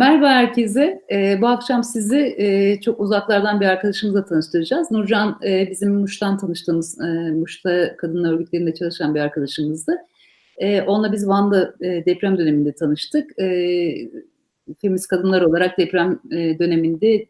[0.00, 1.00] Merhaba herkese.
[1.12, 4.90] Ee, bu akşam sizi e, çok uzaklardan bir arkadaşımızla tanıştıracağız.
[4.90, 9.96] Nurcan e, bizim Muş'tan tanıştığımız, e, Muş'ta kadın örgütlerinde çalışan bir arkadaşımızdı.
[10.58, 13.38] E, onunla biz Van'da e, deprem döneminde tanıştık.
[13.38, 13.46] E,
[14.80, 17.26] feminist kadınlar olarak deprem e, döneminde e,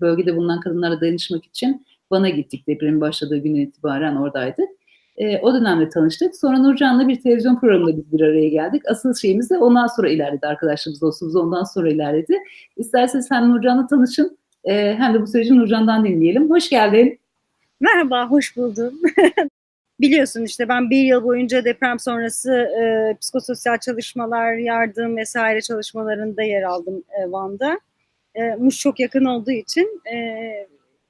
[0.00, 2.66] bölgede bulunan kadınlara dayanışmak için Van'a gittik.
[2.66, 4.68] Depremin başladığı günden itibaren oradaydık.
[5.16, 6.36] E, o dönemde tanıştık.
[6.36, 8.82] Sonra Nurcan'la bir televizyon programında biz bir araya geldik.
[8.88, 10.46] Asıl şeyimiz de ondan sonra ilerledi.
[10.46, 12.38] Arkadaşlarımız, dostumuz ondan sonra ilerledi.
[12.76, 16.50] İsterseniz hem Nurcan'la tanışın e, hem de bu süreci Nurcan'dan dinleyelim.
[16.50, 17.18] Hoş geldin.
[17.80, 18.94] Merhaba, hoş buldum.
[20.00, 26.62] Biliyorsun işte ben bir yıl boyunca deprem sonrası e, psikososyal çalışmalar, yardım vesaire çalışmalarında yer
[26.62, 27.80] aldım e, Van'da.
[28.34, 30.16] E, Muş çok yakın olduğu için e,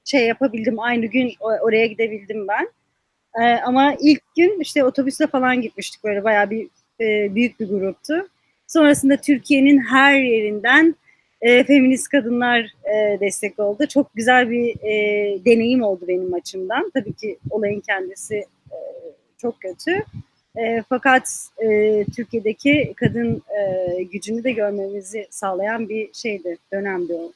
[0.05, 2.69] şey yapabildim, aynı gün oraya gidebildim ben.
[3.43, 6.67] E, ama ilk gün işte otobüsle falan gitmiştik böyle bayağı bir
[7.01, 8.27] e, büyük bir gruptu.
[8.67, 10.95] Sonrasında Türkiye'nin her yerinden
[11.41, 13.85] e, feminist kadınlar e, destek oldu.
[13.87, 16.91] Çok güzel bir e, deneyim oldu benim açımdan.
[16.93, 18.35] Tabii ki olayın kendisi
[18.71, 18.77] e,
[19.37, 20.03] çok kötü.
[20.57, 27.31] E, fakat e, Türkiye'deki kadın e, gücünü de görmemizi sağlayan bir şeydi, dönemdi o.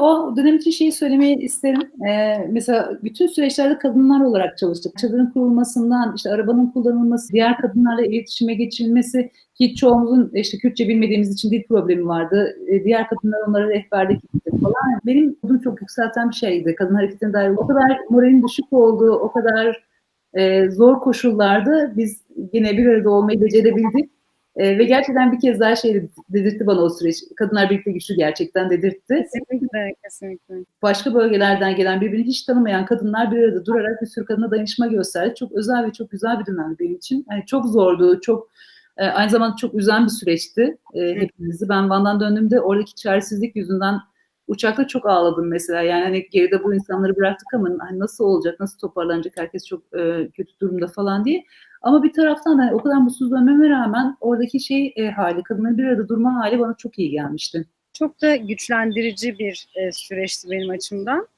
[0.00, 1.80] O dönem için şeyi söylemeyi isterim.
[2.08, 4.98] Ee, mesela bütün süreçlerde kadınlar olarak çalıştık.
[4.98, 11.50] Çadırın kurulmasından, işte arabanın kullanılması, diğer kadınlarla iletişime geçilmesi ki çoğumuzun işte Kürtçe bilmediğimiz için
[11.50, 12.56] dil problemi vardı.
[12.68, 15.00] Ee, diğer kadınlar onlara rehberlik etti falan.
[15.06, 16.74] Benim bunu çok yükselten bir şeydi.
[16.74, 19.88] Kadın hareketine dair o kadar moralin düşük olduğu, o kadar
[20.34, 24.17] e, zor koşullarda biz yine bir arada olmayı becerebildik.
[24.58, 27.16] E, ve gerçekten bir kez daha şey dedirtti bana o süreç.
[27.36, 29.26] Kadınlar birlikte güçlü gerçekten dedirtti.
[29.34, 30.54] Kesinlikle, kesinlikle.
[30.82, 35.34] Başka bölgelerden gelen birbirini hiç tanımayan kadınlar bir arada durarak bir sürü kadına dayanışma gösterdi.
[35.38, 37.26] Çok özel ve çok güzel bir dönemdi benim için.
[37.30, 38.48] Yani çok zordu, çok
[38.96, 41.68] e, aynı zamanda çok üzen bir süreçti e, hepimizi.
[41.68, 44.00] Ben Van'dan döndüğümde oradaki çaresizlik yüzünden
[44.48, 45.82] uçakta çok ağladım mesela.
[45.82, 50.28] Yani hani geride bu insanları bıraktık ama hani nasıl olacak, nasıl toparlanacak herkes çok e,
[50.36, 51.44] kötü durumda falan diye.
[51.82, 55.84] Ama bir taraftan da o kadar mutsuz dönmeme rağmen oradaki şey e, hali, kadının bir
[55.84, 57.66] arada durma hali bana çok iyi gelmişti.
[57.92, 61.28] Çok da güçlendirici bir e, süreçti benim açımdan.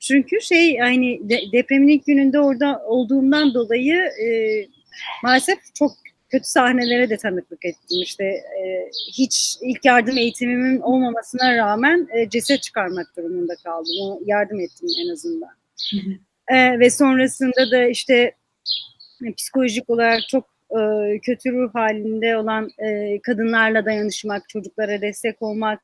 [0.00, 4.28] Çünkü şey hani de, depremin ilk gününde orada olduğumdan dolayı e,
[5.22, 5.92] maalesef çok
[6.28, 8.02] kötü sahnelere de tanıklık ettim.
[8.02, 13.94] İşte e, hiç ilk yardım eğitimimin olmamasına rağmen e, ceset çıkarmak durumunda kaldım.
[14.02, 15.50] O yardım ettim en azından.
[16.48, 18.32] E, ve sonrasında da işte
[19.32, 25.80] psikolojik olarak çok e, kötü ruh halinde olan e, kadınlarla dayanışmak, çocuklara destek olmak.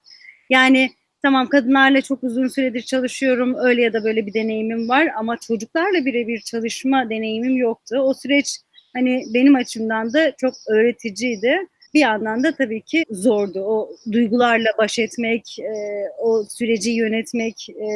[0.51, 0.91] Yani
[1.23, 6.05] tamam kadınlarla çok uzun süredir çalışıyorum, öyle ya da böyle bir deneyimim var ama çocuklarla
[6.05, 7.97] birebir çalışma deneyimim yoktu.
[7.99, 8.59] O süreç
[8.95, 11.67] hani benim açımdan da çok öğreticiydi.
[11.95, 13.61] Bir yandan da tabii ki zordu.
[13.61, 17.89] O duygularla baş etmek, e, o süreci yönetmek, e,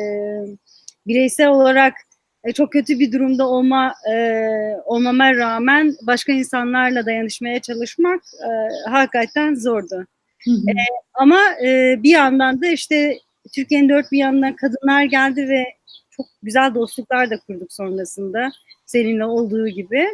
[1.07, 1.95] bireysel olarak
[2.45, 4.49] e, çok kötü bir durumda olma e,
[4.85, 10.07] olmama rağmen başka insanlarla dayanışmaya çalışmak e, hakikaten zordu.
[10.45, 10.71] Hı hı.
[10.71, 10.75] E,
[11.15, 13.19] ama e, bir yandan da işte
[13.55, 15.65] Türkiye'nin dört bir yanına kadınlar geldi ve
[16.11, 18.53] çok güzel dostluklar da kurduk sonrasında
[18.87, 20.07] seninle olduğu gibi.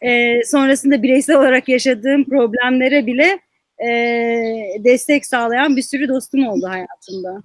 [0.00, 3.38] E, sonrasında bireysel olarak yaşadığım problemlere bile
[3.78, 3.88] e,
[4.84, 7.42] destek sağlayan bir sürü dostum oldu hayatımda.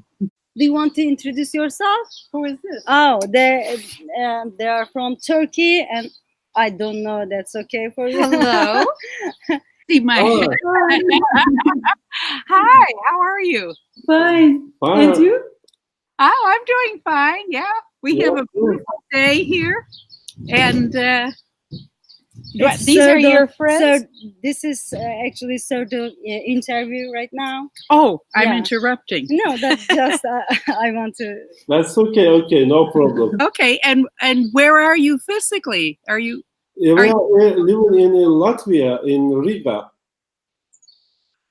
[0.60, 2.08] Do you want to introduce yourself?
[2.34, 2.84] Who is this?
[2.86, 3.78] Oh, they
[4.22, 6.12] uh, they are from Turkey, and
[6.54, 7.26] I don't know.
[7.30, 8.20] That's okay for you.
[8.20, 8.84] Hello.
[9.90, 10.46] See my oh.
[12.50, 12.86] Hi.
[13.08, 13.74] How are you?
[14.06, 14.74] Fine.
[14.82, 15.10] fine.
[15.12, 15.42] And you?
[16.20, 17.46] Oh, I'm doing fine.
[17.50, 17.72] Yeah,
[18.04, 18.26] we yeah.
[18.26, 19.88] have a beautiful day here,
[20.50, 21.32] and uh,
[22.54, 24.04] it's These are your friends.
[24.04, 27.70] So this is uh, actually so of uh, interview right now.
[27.90, 28.58] Oh, I'm yeah.
[28.58, 29.28] interrupting.
[29.30, 30.42] No, that's just uh,
[30.80, 31.46] I want to.
[31.68, 32.28] That's okay.
[32.28, 33.38] Okay, no problem.
[33.42, 36.00] okay, and and where are you physically?
[36.08, 36.44] Are you?
[36.76, 37.30] Yeah, are you...
[37.32, 39.92] living in Latvia in Riga.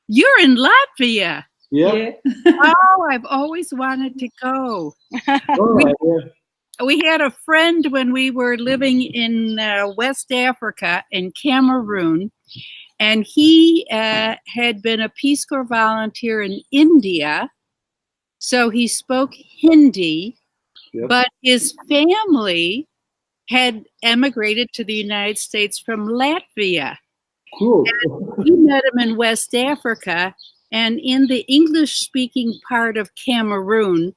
[0.09, 1.45] You're in Latvia.
[1.71, 1.93] Yeah.
[1.93, 2.11] yeah.
[2.47, 4.95] oh, I've always wanted to go.
[5.29, 6.31] oh, we, yeah
[6.85, 12.31] we had a friend when we were living in uh, West Africa in Cameroon,
[13.01, 17.51] and he uh, had been a Peace Corps volunteer in India.
[18.39, 20.37] So he spoke Hindi,
[20.93, 21.09] yep.
[21.09, 22.87] but his family
[23.49, 26.97] had emigrated to the United States from Latvia.
[27.59, 27.85] Cool.
[28.03, 30.35] And we met him in West Africa,
[30.71, 34.15] and in the English speaking part of Cameroon,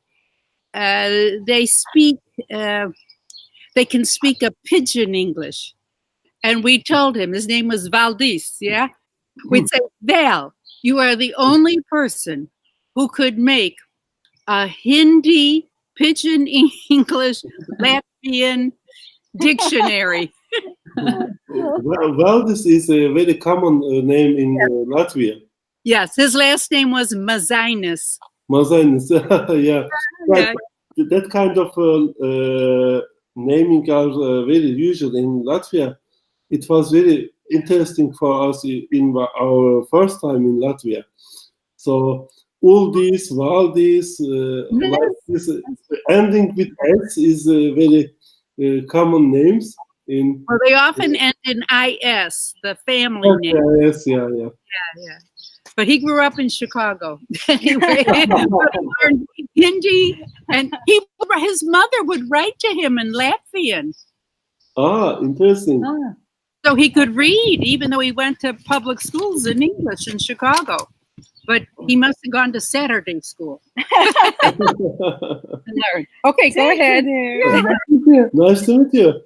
[0.74, 2.18] they speak
[2.54, 2.88] uh,
[3.76, 5.74] they can speak a pidgin English.
[6.44, 8.88] And we told him his name was Valdis, yeah?
[9.50, 12.50] We'd say, Val, you are the only person
[12.96, 13.78] who could make
[14.48, 16.48] a Hindi, pidgin
[16.90, 17.44] English,
[17.80, 18.72] Latvian
[19.38, 20.32] dictionary.
[21.48, 25.42] Well, Valdis is a very common uh, name in uh, Latvia.
[25.86, 28.18] Yes, his last name was Mazainis.
[28.51, 29.09] Mazainis,
[29.69, 29.88] yeah.
[30.27, 30.53] Yeah.
[30.98, 33.01] That kind of uh, uh,
[33.36, 35.95] naming are uh, very usual in Latvia.
[36.50, 41.03] It was very interesting for us in our first time in Latvia.
[41.77, 42.30] So
[42.63, 44.92] Uldis, Valdis, uh, Yes.
[44.92, 46.69] like this, uh, ending with
[47.06, 48.13] S is uh, very
[48.62, 49.75] uh, common names
[50.07, 50.45] in.
[50.48, 53.56] Well, they often end in IS, the family name.
[53.81, 54.50] Yes, yeah, yeah.
[54.98, 55.18] yeah.
[55.76, 57.20] But he grew up in Chicago.
[57.48, 58.26] anyway, he
[59.04, 59.26] learned
[59.56, 61.02] Hindi, and he
[61.38, 63.94] his mother would write to him in Latvian,
[64.78, 65.84] Ah, interesting.
[65.84, 66.14] Ha,
[66.66, 70.78] so he could read, even though he went to public schools in English in Chicago.
[71.48, 73.62] But he must have gone to Saturday school.
[73.76, 74.16] and.
[76.24, 77.04] Okay, go ahead.
[78.34, 79.22] nice to meet you.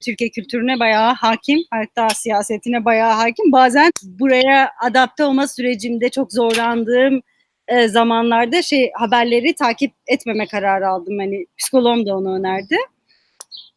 [0.00, 3.52] Türkiye kültürüne bayağı hakim, hatta siyasetine bayağı hakim.
[3.52, 7.22] Bazen buraya adapte olma sürecimde çok zorlandığım
[7.68, 11.18] e, zamanlarda şey haberleri takip etmeme kararı aldım.
[11.18, 12.76] Hani psikoloğum da onu önerdi.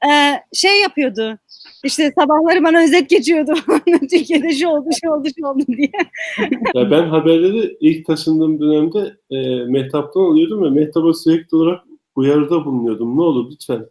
[0.06, 0.12] E,
[0.54, 1.40] şey yapıyordu.
[1.84, 3.54] İşte sabahları bana özet geçiyordu.
[4.10, 5.92] Türkiye'de şu oldu, şu oldu, şu oldu diye.
[6.76, 11.84] Ya ben haberleri ilk taşındığım dönemde e, Mehtap'tan alıyordum ve Mehtap'a sürekli olarak
[12.16, 13.18] uyarıda bulunuyordum.
[13.18, 13.86] Ne olur lütfen.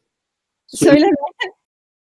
[0.67, 1.07] Söyle.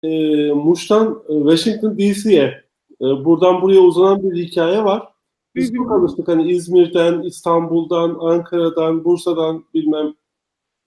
[0.04, 0.10] E,
[0.52, 2.64] Muş'tan Washington DC'ye
[3.02, 5.08] e, buradan buraya uzanan bir hikaye var.
[5.56, 10.14] Biz çok alıştık hani İzmir'den, İstanbul'dan, Ankara'dan, Bursa'dan bilmem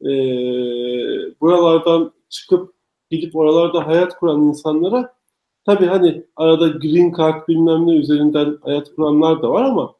[0.02, 0.10] e,
[1.40, 2.74] buralardan çıkıp
[3.10, 5.14] gidip oralarda hayat kuran insanlara
[5.66, 9.94] tabii hani arada green card bilmem ne üzerinden hayat kuranlar da var ama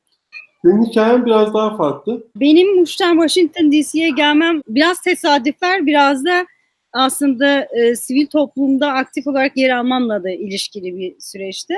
[0.65, 2.27] senin hikayen biraz daha farklı.
[2.37, 6.47] Benim Muş'tan Washington DC'ye gelmem biraz tesadüfler, biraz da
[6.95, 11.75] aslında e, sivil toplumda aktif olarak yer almamla da ilişkili bir süreçti.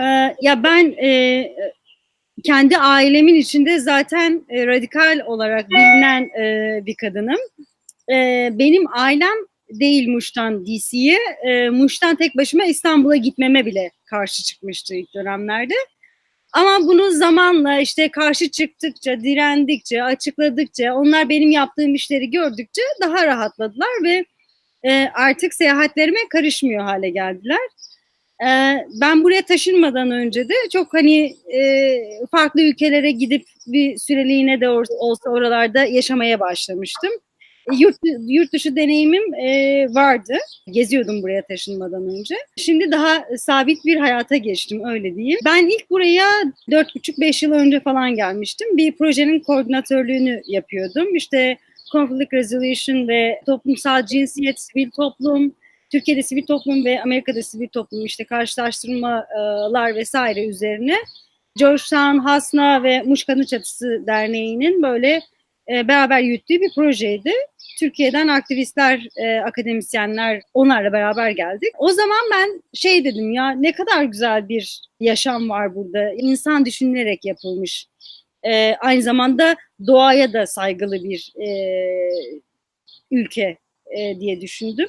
[0.00, 0.02] E,
[0.40, 1.50] ya ben e,
[2.44, 7.38] kendi ailemin içinde zaten e, radikal olarak bilinen e, bir kadınım.
[8.10, 9.36] E, benim ailem
[9.70, 15.74] değil Muş'tan DC'ye, e, Muş'tan tek başıma İstanbul'a gitmeme bile karşı çıkmıştı ilk dönemlerde.
[16.54, 24.02] Ama bunu zamanla işte karşı çıktıkça, direndikçe, açıkladıkça, onlar benim yaptığım işleri gördükçe daha rahatladılar
[24.02, 24.24] ve
[24.88, 27.60] e, artık seyahatlerime karışmıyor hale geldiler.
[28.40, 28.48] E,
[29.00, 34.68] ben buraya taşınmadan önce de çok hani e, farklı ülkelere gidip bir süreliğine de
[34.98, 37.10] olsa oralarda yaşamaya başlamıştım.
[37.72, 37.96] Yurt,
[38.28, 40.34] yurt dışı deneyimim e, vardı.
[40.70, 42.34] Geziyordum buraya taşınmadan önce.
[42.56, 45.38] Şimdi daha sabit bir hayata geçtim öyle diyeyim.
[45.44, 46.26] Ben ilk buraya
[46.68, 48.76] 4,5-5 yıl önce falan gelmiştim.
[48.76, 51.16] Bir projenin koordinatörlüğünü yapıyordum.
[51.16, 51.58] İşte
[51.92, 55.54] conflict resolution ve toplumsal cinsiyet, sivil toplum,
[55.92, 60.96] Türkiye'de sivil toplum ve Amerika'da sivil toplum işte karşılaştırmalar vesaire üzerine
[61.56, 65.20] Georgetown, Hasna ve Muş Kadın Çatısı Derneği'nin böyle
[65.68, 67.32] e, beraber yürüttüğü bir projeydi.
[67.78, 71.72] Türkiye'den aktivistler, e, akademisyenler onlarla beraber geldik.
[71.78, 76.12] O zaman ben şey dedim ya ne kadar güzel bir yaşam var burada.
[76.12, 77.86] İnsan düşünülerek yapılmış.
[78.42, 79.56] E, aynı zamanda
[79.86, 81.48] doğaya da saygılı bir e,
[83.10, 83.56] ülke
[83.98, 84.88] e, diye düşündüm.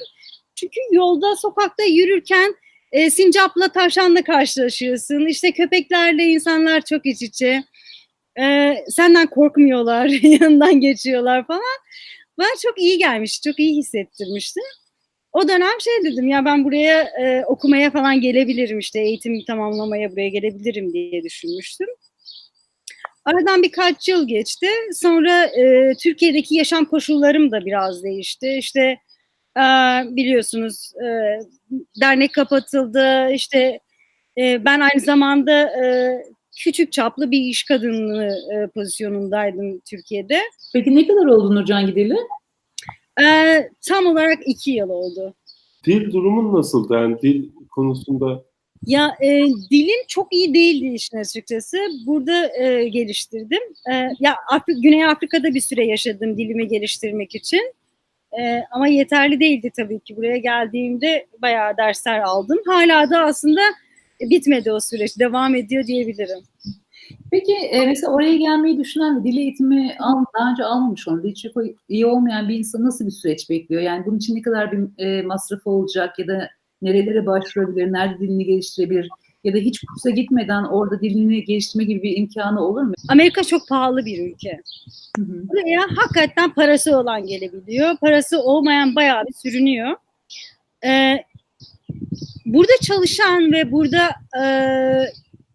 [0.54, 2.54] Çünkü yolda, sokakta yürürken
[2.92, 5.26] e, sincapla, tavşanla karşılaşıyorsun.
[5.26, 7.64] İşte köpeklerle insanlar çok iç içe.
[8.40, 11.62] E, senden korkmuyorlar, yanından geçiyorlar falan.
[12.38, 14.60] Bana çok iyi gelmiş, çok iyi hissettirmişti.
[15.32, 20.28] O dönem şey dedim ya ben buraya e, okumaya falan gelebilirim işte eğitim tamamlamaya buraya
[20.28, 21.88] gelebilirim diye düşünmüştüm.
[23.24, 24.66] Aradan birkaç yıl geçti.
[24.94, 28.56] Sonra e, Türkiye'deki yaşam koşullarım da biraz değişti.
[28.58, 28.80] İşte
[29.56, 29.62] e,
[30.16, 31.08] biliyorsunuz e,
[32.00, 33.30] dernek kapatıldı.
[33.32, 33.80] İşte
[34.38, 35.86] e, ben aynı zamanda e,
[36.56, 40.38] küçük çaplı bir iş kadınlığı e, pozisyonundaydım Türkiye'de.
[40.72, 42.16] Peki ne kadar oldu Nurcan gideli?
[43.22, 43.26] E,
[43.88, 45.34] tam olarak iki yıl oldu.
[45.86, 46.94] Dil durumun nasıldı?
[46.94, 48.44] Yani dil konusunda
[48.86, 49.28] Ya e,
[49.70, 51.76] dilim çok iyi değildi işin açıkçası.
[52.06, 53.62] Burada e, geliştirdim.
[53.92, 57.74] E, ya Afri- Güney Afrika'da bir süre yaşadım dilimi geliştirmek için.
[58.40, 60.16] E, ama yeterli değildi tabii ki.
[60.16, 62.58] Buraya geldiğimde bayağı dersler aldım.
[62.66, 63.60] Hala da aslında
[64.20, 65.18] bitmedi o süreç.
[65.18, 66.38] Devam ediyor diyebilirim.
[67.30, 71.34] Peki e, mesela oraya gelmeyi düşünen ve dil eğitimi al, daha önce almamış olan, dil
[71.34, 73.82] çok iyi olmayan bir insan nasıl bir süreç bekliyor?
[73.82, 76.48] Yani bunun için ne kadar bir e, masrafı olacak ya da
[76.82, 79.08] nerelere başvurabilir, nerede dilini geliştirebilir?
[79.44, 82.94] Ya da hiç kursa gitmeden orada dilini geliştirme gibi bir imkanı olur mu?
[83.08, 84.60] Amerika çok pahalı bir ülke.
[85.16, 85.48] Hı hı.
[85.48, 87.96] Buraya hakikaten parası olan gelebiliyor.
[87.96, 89.96] Parası olmayan bayağı bir sürünüyor.
[90.84, 91.16] Ee,
[92.46, 94.10] burada çalışan ve burada
[94.42, 94.44] e,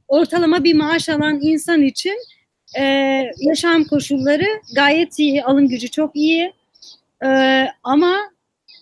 [0.07, 2.17] ortalama bir maaş alan insan için
[2.79, 2.83] e,
[3.39, 6.53] yaşam koşulları gayet iyi, alım gücü çok iyi.
[7.25, 7.27] E,
[7.83, 8.17] ama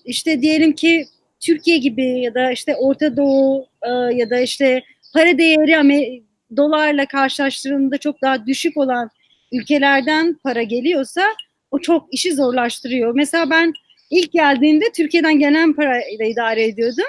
[0.06, 1.06] işte diyelim ki
[1.39, 6.22] Türkiye gibi ya da işte Orta Doğu e, ya da işte para değeri Amer-
[6.58, 9.10] dolarla karşılaştırıldığında çok daha düşük olan
[9.51, 11.24] ülkelerden para geliyorsa
[11.72, 13.15] o çok işi zorlaştırıyor.
[13.15, 13.74] Mesela ben
[14.10, 17.06] ilk geldiğimde Türkiye'den gelen parayla idare ediyordum.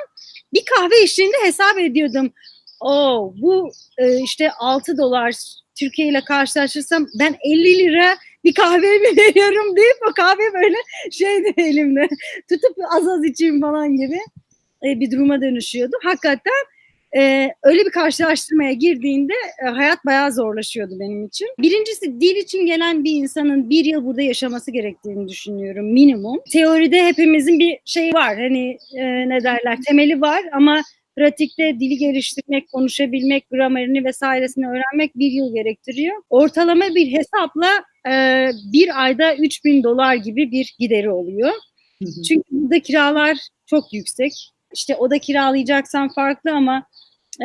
[0.52, 2.32] Bir kahve içtiğinde hesap ediyordum.
[2.80, 5.34] O bu e, işte 6 dolar
[5.78, 10.76] Türkiye ile karşılaştırsam ben 50 lira bir kahve mi veriyorum deyip o kahve böyle
[11.10, 12.08] şeydi elimde
[12.48, 14.18] tutup az az içeyim falan gibi
[14.84, 15.96] e, bir duruma dönüşüyordu.
[16.04, 16.52] Hakikaten
[17.16, 19.32] e, öyle bir karşılaştırmaya girdiğinde
[19.66, 21.48] e, hayat bayağı zorlaşıyordu benim için.
[21.58, 26.40] Birincisi dil için gelen bir insanın bir yıl burada yaşaması gerektiğini düşünüyorum minimum.
[26.52, 30.82] Teoride hepimizin bir şey var hani e, ne derler temeli var ama
[31.16, 36.22] pratikte dili geliştirmek, konuşabilmek, gramerini vesairesini öğrenmek bir yıl gerektiriyor.
[36.30, 41.52] Ortalama bir hesapla e, bir ayda 3000 dolar gibi bir gideri oluyor.
[42.28, 44.32] Çünkü burada kiralar çok yüksek.
[44.74, 46.86] İşte oda kiralayacaksan farklı ama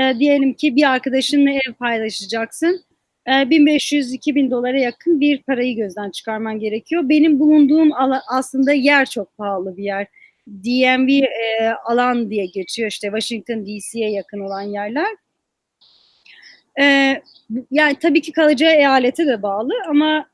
[0.02, 2.82] e, diyelim ki bir arkadaşınla ev paylaşacaksın.
[3.28, 7.10] E, 1500-2000 dolara yakın bir parayı gözden çıkarman gerekiyor.
[7.10, 10.08] Benim bulunduğum ala- aslında yer çok pahalı bir yer.
[10.48, 15.16] DMV e, alan diye geçiyor işte Washington DC'ye yakın olan yerler.
[16.80, 16.84] E,
[17.72, 20.26] yani tabii ki kalacağı eyalete de bağlı ama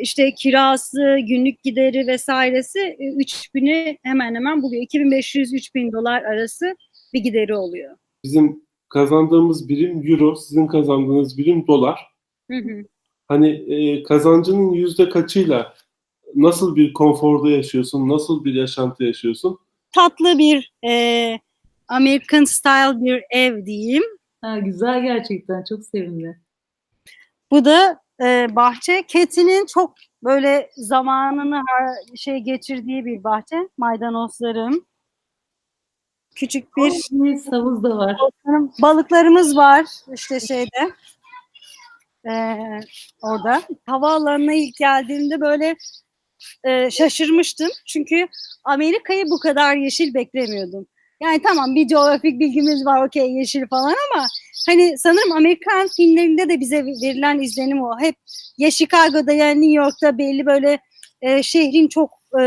[0.00, 4.82] işte kirası, günlük gideri vesairesi e, 3000'i hemen hemen buluyor.
[4.82, 6.76] 2500-3000 dolar arası
[7.14, 7.96] bir gideri oluyor.
[8.24, 12.00] Bizim kazandığımız birim euro, sizin kazandığınız birim dolar.
[12.50, 12.84] Hı hı.
[13.28, 15.74] Hani e, kazancının yüzde kaçıyla
[16.34, 19.58] nasıl bir konforda yaşıyorsun, nasıl bir yaşantı yaşıyorsun?
[19.92, 21.38] Tatlı bir e,
[21.88, 24.02] American style bir ev diyeyim.
[24.40, 26.36] Ha, güzel gerçekten çok sevindim.
[27.50, 29.02] Bu da e, bahçe.
[29.06, 31.62] Ketinin çok böyle zamanını
[32.16, 33.68] şey geçirdiği bir bahçe.
[33.78, 34.86] Maydanozlarım.
[36.34, 38.16] Küçük bir Bir havuz da var.
[38.82, 40.92] balıklarımız var işte şeyde.
[42.28, 42.56] e,
[43.22, 43.62] orada.
[43.86, 45.76] Havaalanına ilk geldiğimde böyle
[46.64, 47.68] e, şaşırmıştım.
[47.86, 48.26] Çünkü
[48.64, 50.86] Amerika'yı bu kadar yeşil beklemiyordum.
[51.20, 54.26] Yani tamam bir coğrafik bilgimiz var okey yeşil falan ama
[54.68, 58.00] hani sanırım Amerikan filmlerinde de bize verilen izlenim o.
[58.00, 58.14] Hep
[58.58, 60.78] ya Chicago'da ya New York'ta belli böyle
[61.22, 62.10] e, şehrin çok
[62.40, 62.44] e,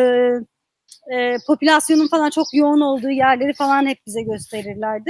[1.16, 5.10] e, popülasyonun falan çok yoğun olduğu yerleri falan hep bize gösterirlerdi.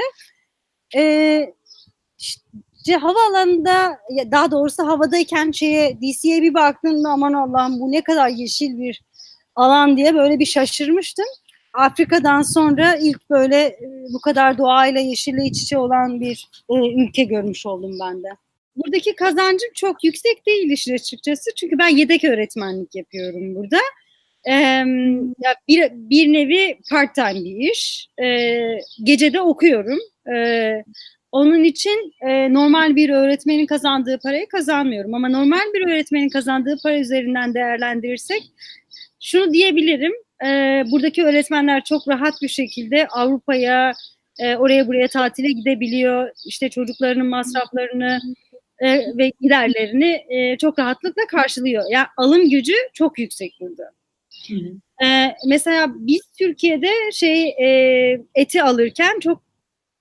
[0.96, 1.53] E,
[2.20, 3.98] işte havaalanında
[4.32, 9.01] daha doğrusu havadayken şeye DC'ye bir baktığımda aman Allah'ım bu ne kadar yeşil bir
[9.55, 11.25] alan diye böyle bir şaşırmıştım.
[11.73, 17.23] Afrika'dan sonra ilk böyle e, bu kadar doğayla yeşille iç içe olan bir e, ülke
[17.23, 18.27] görmüş oldum ben de.
[18.75, 21.49] Buradaki kazancım çok yüksek değil işin açıkçası.
[21.55, 23.77] Çünkü ben yedek öğretmenlik yapıyorum burada.
[25.39, 28.07] Ya bir, bir nevi part time bir iş.
[28.23, 29.99] Ee, gecede okuyorum.
[31.31, 35.13] Onun için e, normal bir öğretmenin kazandığı parayı kazanmıyorum.
[35.13, 38.43] Ama normal bir öğretmenin kazandığı para üzerinden değerlendirirsek
[39.19, 40.13] şunu diyebilirim.
[40.45, 43.91] E, buradaki öğretmenler çok rahat bir şekilde Avrupa'ya,
[44.39, 46.29] e, oraya buraya tatile gidebiliyor.
[46.45, 48.19] İşte çocuklarının masraflarını
[48.79, 51.83] e, ve giderlerini e, çok rahatlıkla karşılıyor.
[51.91, 53.83] Yani alım gücü çok yüksek burada.
[54.47, 55.05] Hı hı.
[55.05, 57.67] Ee, mesela biz Türkiye'de şey e,
[58.35, 59.43] eti alırken çok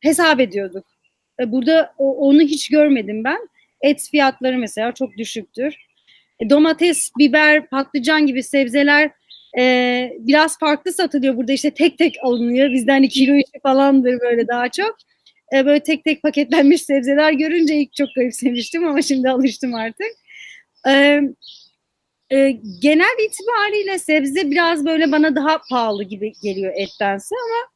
[0.00, 0.84] hesap ediyorduk.
[1.40, 3.48] E, burada o- onu hiç görmedim ben.
[3.80, 5.76] Et fiyatları mesela çok düşüktür.
[6.40, 9.10] E, domates, biber, patlıcan gibi sebzeler
[9.58, 12.72] e, biraz farklı satılıyor burada işte tek tek alınıyor.
[12.72, 14.96] Bizden hani kilo işi falandır böyle daha çok.
[15.54, 20.08] E, böyle tek tek paketlenmiş sebzeler görünce ilk çok garipsemiştim ama şimdi alıştım artık.
[20.88, 21.20] E,
[22.30, 22.50] e,
[22.82, 27.72] genel itibariyle sebze biraz böyle bana daha pahalı gibi geliyor ettense ama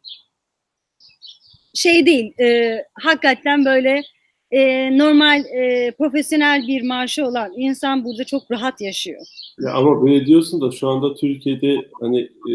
[1.75, 4.03] şey değil e, hakikaten böyle
[4.51, 9.27] e, normal e, profesyonel bir maaşı olan insan burada çok rahat yaşıyor.
[9.61, 12.55] Ya ama böyle diyorsun da şu anda Türkiye'de hani e,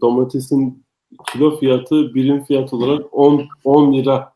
[0.00, 0.84] domatesin
[1.32, 4.32] kilo fiyatı birim fiyat olarak 10 10 lira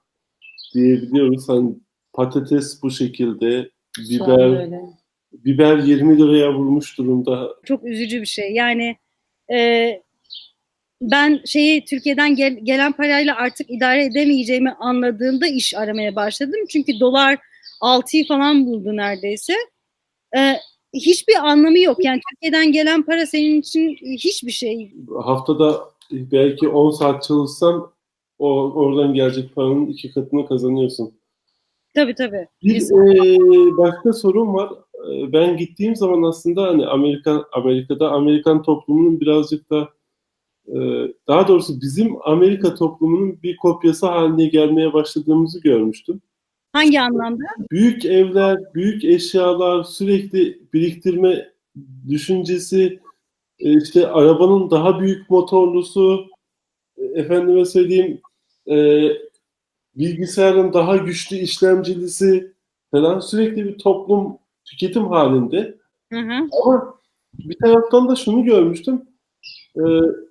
[0.74, 1.48] diyebiliyoruz.
[1.48, 1.74] Hani
[2.12, 4.70] patates bu şekilde, biber
[5.32, 7.48] biber 20 liraya vurmuş durumda.
[7.64, 8.52] Çok üzücü bir şey.
[8.52, 8.96] Yani
[9.52, 10.02] e,
[11.10, 16.60] ben şeyi Türkiye'den gel, gelen parayla artık idare edemeyeceğimi anladığımda iş aramaya başladım.
[16.68, 17.38] Çünkü dolar
[17.80, 19.54] 6'yı falan buldu neredeyse.
[20.36, 20.56] Ee,
[20.94, 22.04] hiçbir anlamı yok.
[22.04, 24.92] Yani Türkiye'den gelen para senin için hiçbir şey.
[25.22, 25.80] Haftada
[26.10, 27.92] belki 10 saat çalışsam
[28.38, 31.14] o oradan gelecek paranın iki katını kazanıyorsun.
[31.94, 32.46] Tabii tabii.
[32.62, 34.70] Bir e, başka sorun var.
[35.10, 39.88] E, ben gittiğim zaman aslında hani Amerika Amerika'da Amerikan toplumunun birazcık da e,
[41.28, 46.22] daha doğrusu bizim Amerika toplumunun bir kopyası haline gelmeye başladığımızı görmüştüm.
[46.72, 47.44] Hangi anlamda?
[47.70, 51.52] Büyük evler, büyük eşyalar, sürekli biriktirme
[52.08, 53.00] düşüncesi,
[53.58, 56.26] e, işte arabanın daha büyük motorlusu,
[56.96, 58.20] e, efendime söyleyeyim
[58.70, 59.08] e,
[59.94, 62.52] bilgisayarın daha güçlü işlemcilisi
[62.90, 65.78] falan sürekli bir toplum tüketim halinde.
[66.12, 66.48] Hı hı.
[66.62, 66.94] Ama
[67.34, 69.02] bir taraftan da şunu görmüştüm.
[69.76, 69.82] E,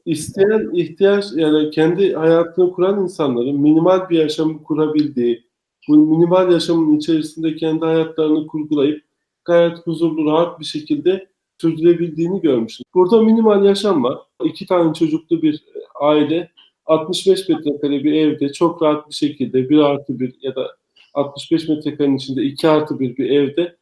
[0.05, 5.43] isteyen ihtiyaç yani kendi hayatını kuran insanların minimal bir yaşam kurabildiği,
[5.87, 9.03] bu minimal yaşamın içerisinde kendi hayatlarını kurgulayıp
[9.45, 11.27] gayet huzurlu, rahat bir şekilde
[11.61, 12.85] sürdürebildiğini görmüştüm.
[12.93, 14.17] Burada minimal yaşam var.
[14.43, 15.63] İki tane çocuklu bir
[16.01, 16.51] aile
[16.85, 20.75] 65 metrekare bir evde çok rahat bir şekilde bir artı bir ya da
[21.13, 23.75] 65 metrekarenin içinde iki artı bir bir evde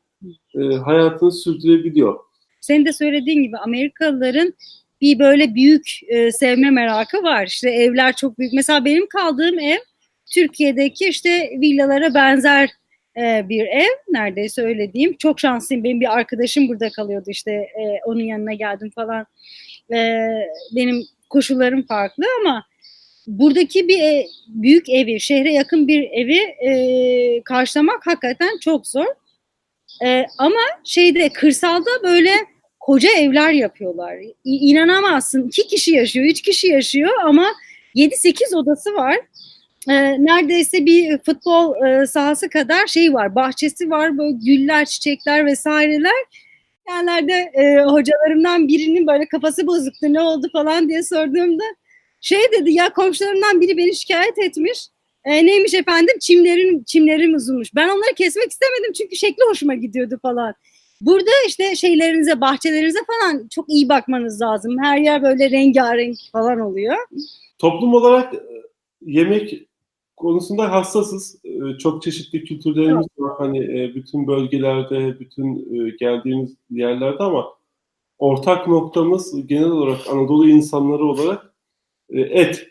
[0.55, 2.19] e, hayatını sürdürebiliyor.
[2.61, 4.53] Senin de söylediğin gibi Amerikalıların
[5.01, 7.47] bir böyle büyük e, sevme merakı var.
[7.47, 8.53] İşte evler çok büyük.
[8.53, 9.77] Mesela benim kaldığım ev
[10.33, 12.69] Türkiye'deki işte villalara benzer
[13.17, 15.15] e, bir ev neredeyse öyle diyeyim.
[15.17, 15.83] Çok şanslıyım.
[15.83, 19.25] Benim bir arkadaşım burada kalıyordu işte e, onun yanına geldim falan.
[19.93, 20.27] E,
[20.75, 22.65] benim koşullarım farklı ama
[23.27, 29.07] buradaki bir e, büyük evi, şehre yakın bir evi e, karşılamak hakikaten çok zor.
[30.05, 32.31] E, ama şeyde kırsalda böyle
[32.89, 34.15] koca evler yapıyorlar.
[34.21, 35.47] İ, inanamazsın.
[35.47, 37.47] iki kişi yaşıyor, üç kişi yaşıyor ama
[37.95, 39.15] 7-8 odası var.
[39.89, 39.93] E,
[40.25, 46.25] neredeyse bir futbol e, sahası kadar şey var, bahçesi var, böyle güller, çiçekler vesaireler.
[46.89, 51.63] Yerlerde e, hocalarımdan birinin böyle kafası bozuktu, ne oldu falan diye sorduğumda
[52.21, 54.87] şey dedi ya komşularımdan biri beni şikayet etmiş.
[55.25, 56.15] E, neymiş efendim?
[56.19, 57.75] Çimlerin çimlerim uzunmuş.
[57.75, 60.53] Ben onları kesmek istemedim çünkü şekli hoşuma gidiyordu falan.
[61.01, 64.77] Burada işte şeylerinize, bahçelerinize falan çok iyi bakmanız lazım.
[64.79, 66.95] Her yer böyle rengarenk falan oluyor.
[67.57, 68.39] Toplum olarak e,
[69.01, 69.67] yemek
[70.17, 71.39] konusunda hassasız.
[71.45, 73.33] E, çok çeşitli kültürlerimiz var.
[73.37, 75.65] Hani e, bütün bölgelerde, bütün
[75.99, 77.45] geldiğimiz yerlerde ama
[78.19, 81.53] ortak noktamız genel olarak Anadolu insanları olarak
[82.09, 82.67] et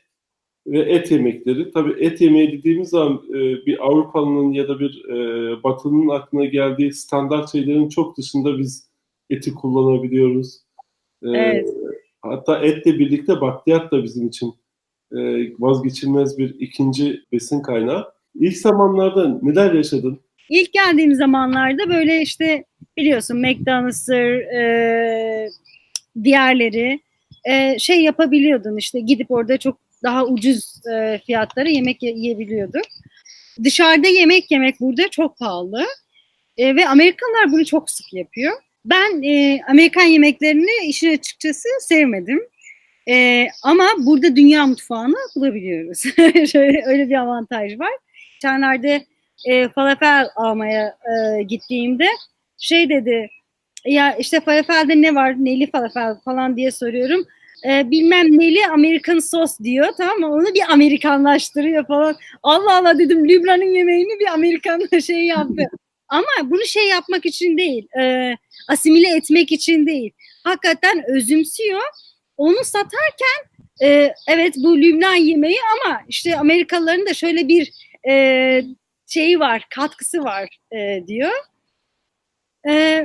[0.68, 1.72] ve et yemekleri.
[1.72, 6.92] Tabii et yemeği dediğimiz zaman e, bir Avrupa'nın ya da bir e, Batı'nın aklına geldiği
[6.92, 8.88] standart şeylerin çok dışında biz
[9.30, 10.58] eti kullanabiliyoruz.
[11.22, 11.68] Evet.
[12.20, 14.54] Hatta etle birlikte bakliyat da bizim için
[15.58, 18.12] vazgeçilmez bir ikinci besin kaynağı.
[18.34, 20.20] İlk zamanlarda neler yaşadın?
[20.50, 22.64] İlk geldiğim zamanlarda böyle işte
[22.96, 25.50] biliyorsun McDonald's'ır, e,
[26.24, 27.00] diğerleri
[27.44, 32.84] e, şey yapabiliyordun işte gidip orada çok daha ucuz e, fiyatlara yemek yiyebiliyorduk.
[33.64, 35.86] Dışarıda yemek yemek burada çok pahalı
[36.56, 38.52] e, ve Amerikanlar bunu çok sık yapıyor.
[38.84, 42.40] Ben e, Amerikan yemeklerini işin açıkçası sevmedim.
[43.08, 46.02] E, ama burada dünya mutfağını bulabiliyoruz.
[46.52, 47.92] Şöyle öyle bir avantaj var.
[48.34, 49.04] Geçenlerde
[49.44, 50.96] e, falafel almaya
[51.38, 52.06] e, gittiğimde
[52.58, 53.30] şey dedi
[53.84, 57.26] ya işte falafelde ne var neli falafel falan diye soruyorum
[57.66, 60.32] e, bilmem neli Amerikan sos diyor tamam mı?
[60.32, 62.16] Onu bir Amerikanlaştırıyor falan.
[62.42, 65.62] Allah Allah dedim Lübnan'ın yemeğini bir Amerikan şey yaptı.
[66.08, 68.34] Ama bunu şey yapmak için değil, e,
[68.68, 70.10] asimile etmek için değil.
[70.44, 71.80] Hakikaten özümsüyor.
[72.36, 73.48] Onu satarken
[73.82, 77.72] e, evet bu Lübnan yemeği ama işte Amerikalıların da şöyle bir
[78.08, 78.62] e,
[79.06, 81.32] şeyi var, katkısı var e, diyor.
[82.68, 83.04] E,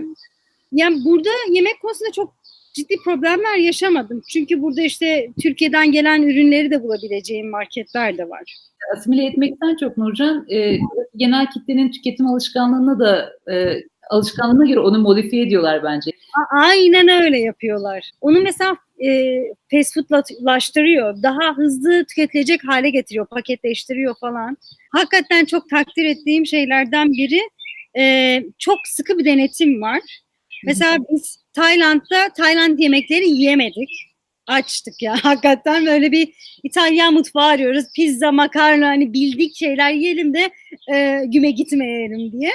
[0.71, 2.42] yani burada yemek konusunda çok
[2.73, 4.21] ciddi problemler yaşamadım.
[4.29, 8.57] Çünkü burada işte Türkiye'den gelen ürünleri de bulabileceğim marketler de var.
[8.95, 10.77] Asimile etmekten çok Nurcan, e,
[11.15, 16.11] genel kitlenin tüketim alışkanlığına da e, alışkanlığına göre onu modifiye ediyorlar bence.
[16.51, 18.11] Aynen öyle yapıyorlar.
[18.21, 19.39] Onu mesela e,
[19.71, 21.23] fast foodlaştırıyor.
[21.23, 24.57] Daha hızlı tüketilecek hale getiriyor, paketleştiriyor falan.
[24.91, 27.41] Hakikaten çok takdir ettiğim şeylerden biri
[27.97, 30.01] e, çok sıkı bir denetim var.
[30.65, 33.89] Mesela biz Tayland'da Tayland yemekleri yiyemedik.
[34.47, 37.85] Açtık ya hakikaten böyle bir İtalyan mutfağı arıyoruz.
[37.95, 40.51] Pizza, makarna hani bildik şeyler yiyelim de
[40.93, 42.51] e, güme gitmeyelim diye.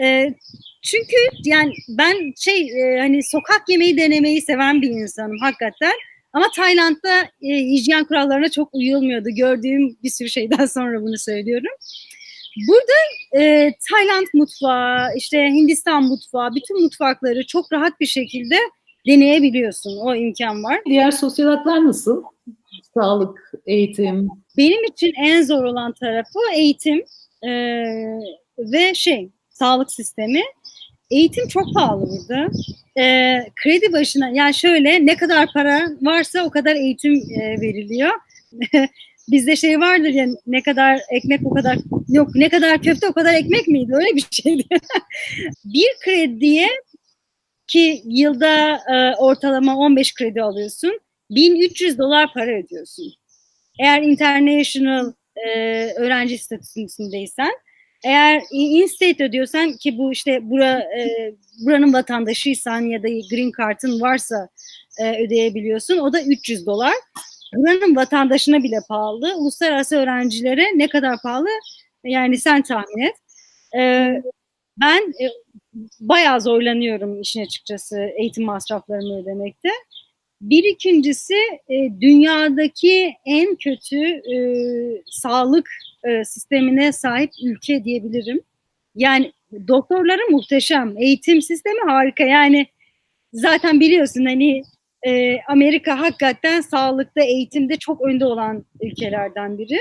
[0.00, 0.34] E,
[0.82, 5.92] çünkü yani ben şey e, hani sokak yemeği denemeyi seven bir insanım hakikaten.
[6.32, 9.28] Ama Tayland'da e, hijyen kurallarına çok uyulmuyordu.
[9.30, 11.72] Gördüğüm bir sürü şeyden sonra bunu söylüyorum.
[12.68, 12.92] Burada
[13.42, 18.56] e, Tayland mutfağı, işte Hindistan mutfağı, bütün mutfakları çok rahat bir şekilde
[19.06, 19.98] deneyebiliyorsun.
[20.00, 20.80] O imkan var.
[20.86, 22.22] Diğer sosyal haklar nasıl?
[22.94, 24.28] Sağlık, eğitim.
[24.56, 27.04] Benim için en zor olan tarafı eğitim
[27.42, 27.50] e,
[28.58, 30.42] ve şey sağlık sistemi.
[31.10, 32.48] Eğitim çok pahalı burada.
[32.98, 38.10] E, kredi başına yani şöyle ne kadar para varsa o kadar eğitim e, veriliyor.
[39.30, 43.34] Bizde şey vardır ya ne kadar ekmek o kadar yok ne kadar köfte o kadar
[43.34, 44.64] ekmek miydi öyle bir şeydi.
[45.64, 46.68] bir krediye
[47.66, 53.12] ki yılda e, ortalama 15 kredi alıyorsun 1300 dolar para ödüyorsun.
[53.80, 55.50] Eğer international e,
[55.96, 57.52] öğrenci statüsündeysen
[58.04, 61.34] eğer in-state ödüyorsan ki bu işte bura, e,
[61.64, 64.48] buranın vatandaşıysan ya da green card'ın varsa
[64.98, 65.98] e, ödeyebiliyorsun.
[65.98, 66.94] O da 300 dolar.
[67.54, 69.36] Buranın vatandaşına bile pahalı.
[69.36, 71.48] Uluslararası öğrencilere ne kadar pahalı?
[72.04, 73.14] Yani sen tahmin et.
[73.78, 74.12] E,
[74.80, 75.26] ben e,
[76.00, 79.68] bayağı zorlanıyorum işin açıkçası eğitim masraflarını ödemekte.
[80.40, 81.34] Bir ikincisi
[81.68, 84.36] e, dünyadaki en kötü e,
[85.06, 85.70] sağlık
[86.04, 88.40] e, sistemine sahip ülke diyebilirim.
[88.94, 89.32] Yani
[89.68, 92.24] doktorları muhteşem, eğitim sistemi harika.
[92.24, 92.66] Yani
[93.32, 94.62] zaten biliyorsun hani
[95.06, 99.78] e, Amerika hakikaten sağlıkta, eğitimde çok önde olan ülkelerden biri.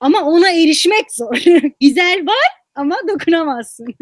[0.00, 1.44] Ama ona erişmek zor.
[1.80, 3.94] Güzel var ama dokunamazsın.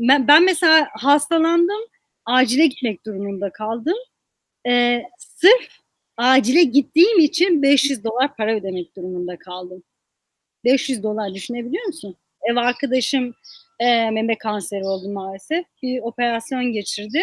[0.00, 1.80] Ben, ben mesela hastalandım,
[2.24, 3.96] acile gitmek durumunda kaldım.
[4.68, 5.68] Ee, sırf
[6.16, 9.82] acile gittiğim için 500 dolar para ödemek durumunda kaldım.
[10.64, 12.16] 500 dolar düşünebiliyor musun?
[12.50, 13.34] Ev arkadaşım
[13.80, 15.64] e, meme kanseri oldu maalesef.
[15.82, 17.22] Bir operasyon geçirdi.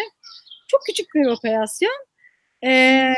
[0.68, 2.06] Çok küçük bir operasyon.
[2.66, 3.14] E,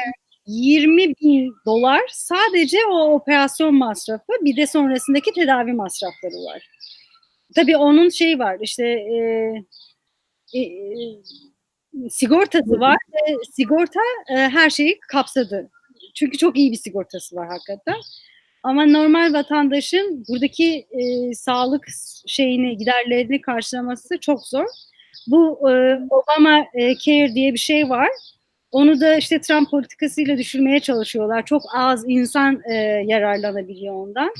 [0.46, 6.70] 20 bin dolar sadece o operasyon masrafı bir de sonrasındaki tedavi masrafları var.
[7.54, 9.18] Tabii onun şey var işte e,
[10.54, 10.60] e,
[12.10, 12.96] sigortası var.
[13.28, 15.70] E, sigorta e, her şeyi kapsadı.
[16.14, 18.00] Çünkü çok iyi bir sigortası var hakikaten.
[18.62, 21.86] Ama normal vatandaşın buradaki e, sağlık
[22.26, 24.66] şeyini, giderlerini karşılaması çok zor.
[25.26, 28.08] Bu e, Obama e, Care diye bir şey var.
[28.72, 31.44] Onu da işte Trump politikasıyla düşürmeye çalışıyorlar.
[31.46, 32.74] Çok az insan e,
[33.06, 34.30] yararlanabiliyor ondan.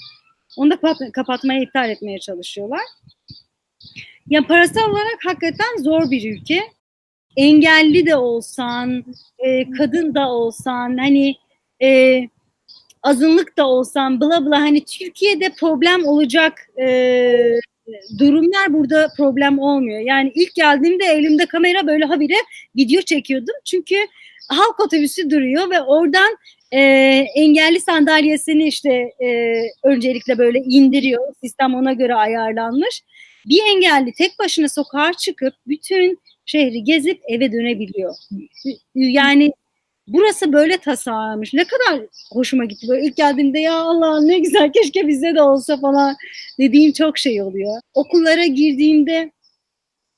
[0.57, 2.81] Onu da kapat kapatmaya, iptal etmeye çalışıyorlar.
[4.27, 6.61] Ya parasal olarak hakikaten zor bir ülke.
[7.37, 9.05] Engelli de olsan,
[9.39, 11.35] e, kadın da olsan, hani
[11.83, 12.21] e,
[13.03, 17.37] azınlık da olsan, bla bla hani Türkiye'de problem olacak e,
[18.19, 20.01] durumlar burada problem olmuyor.
[20.01, 22.37] Yani ilk geldiğimde elimde kamera böyle habire
[22.77, 23.55] video çekiyordum.
[23.65, 23.97] Çünkü
[24.49, 26.37] halk otobüsü duruyor ve oradan
[26.73, 26.81] e,
[27.35, 28.93] engelli sandalyesini işte
[29.25, 31.35] e, öncelikle böyle indiriyor.
[31.41, 33.03] Sistem ona göre ayarlanmış.
[33.49, 38.15] Bir engelli tek başına sokağa çıkıp bütün şehri gezip eve dönebiliyor.
[38.95, 39.53] Yani
[40.09, 41.55] burası böyle tasarlanmış.
[41.55, 42.89] Ne kadar hoşuma gitti.
[42.89, 46.17] Böyle ilk geldiğimde ya Allah ne güzel keşke bizde de olsa falan
[46.59, 47.81] dediğim çok şey oluyor.
[47.95, 49.31] Okullara girdiğimde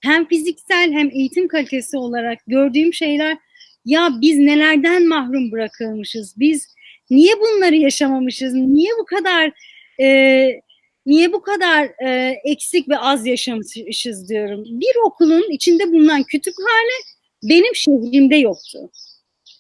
[0.01, 3.39] hem fiziksel hem eğitim kalitesi olarak gördüğüm şeyler
[3.85, 6.35] ya biz nelerden mahrum bırakılmışız?
[6.39, 6.67] Biz
[7.11, 8.55] niye bunları yaşamamışız?
[8.55, 9.53] Niye bu kadar
[10.01, 10.61] e,
[11.07, 14.65] niye bu kadar e, eksik ve az yaşamışız diyorum.
[14.65, 16.97] Bir okulun içinde bulunan kütüphane
[17.43, 18.91] benim şehrimde yoktu.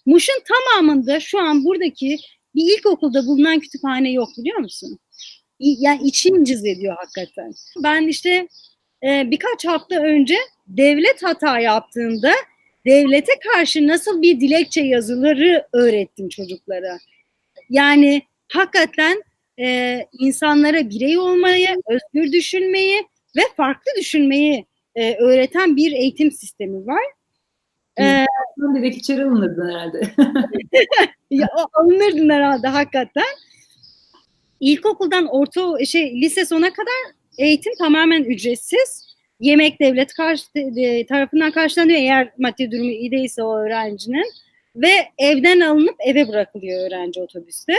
[0.09, 2.17] Muş'un tamamında şu an buradaki
[2.55, 4.99] bir ilkokulda bulunan kütüphane yok biliyor musun?
[5.61, 7.53] Yani içim cız ediyor hakikaten.
[7.83, 8.49] Ben işte
[9.05, 10.35] e, birkaç hafta önce
[10.67, 12.33] devlet hata yaptığında
[12.87, 16.99] devlete karşı nasıl bir dilekçe yazıları öğrettim çocuklara.
[17.71, 19.23] Yani hakikaten
[19.61, 23.03] e, insanlara birey olmayı, özgür düşünmeyi
[23.37, 27.18] ve farklı düşünmeyi e, öğreten bir eğitim sistemi var.
[28.01, 28.27] Ee,
[28.75, 30.01] direkt içeri alınırdın herhalde.
[31.31, 33.25] ya, alınırdın herhalde hakikaten.
[34.61, 39.09] İlkokuldan orta şey lise sona kadar eğitim tamamen ücretsiz.
[39.41, 40.45] Yemek devlet karşı,
[41.09, 44.33] tarafından karşılanıyor eğer maddi durumu iyi değilse o öğrencinin.
[44.77, 47.73] Ve evden alınıp eve bırakılıyor öğrenci otobüste.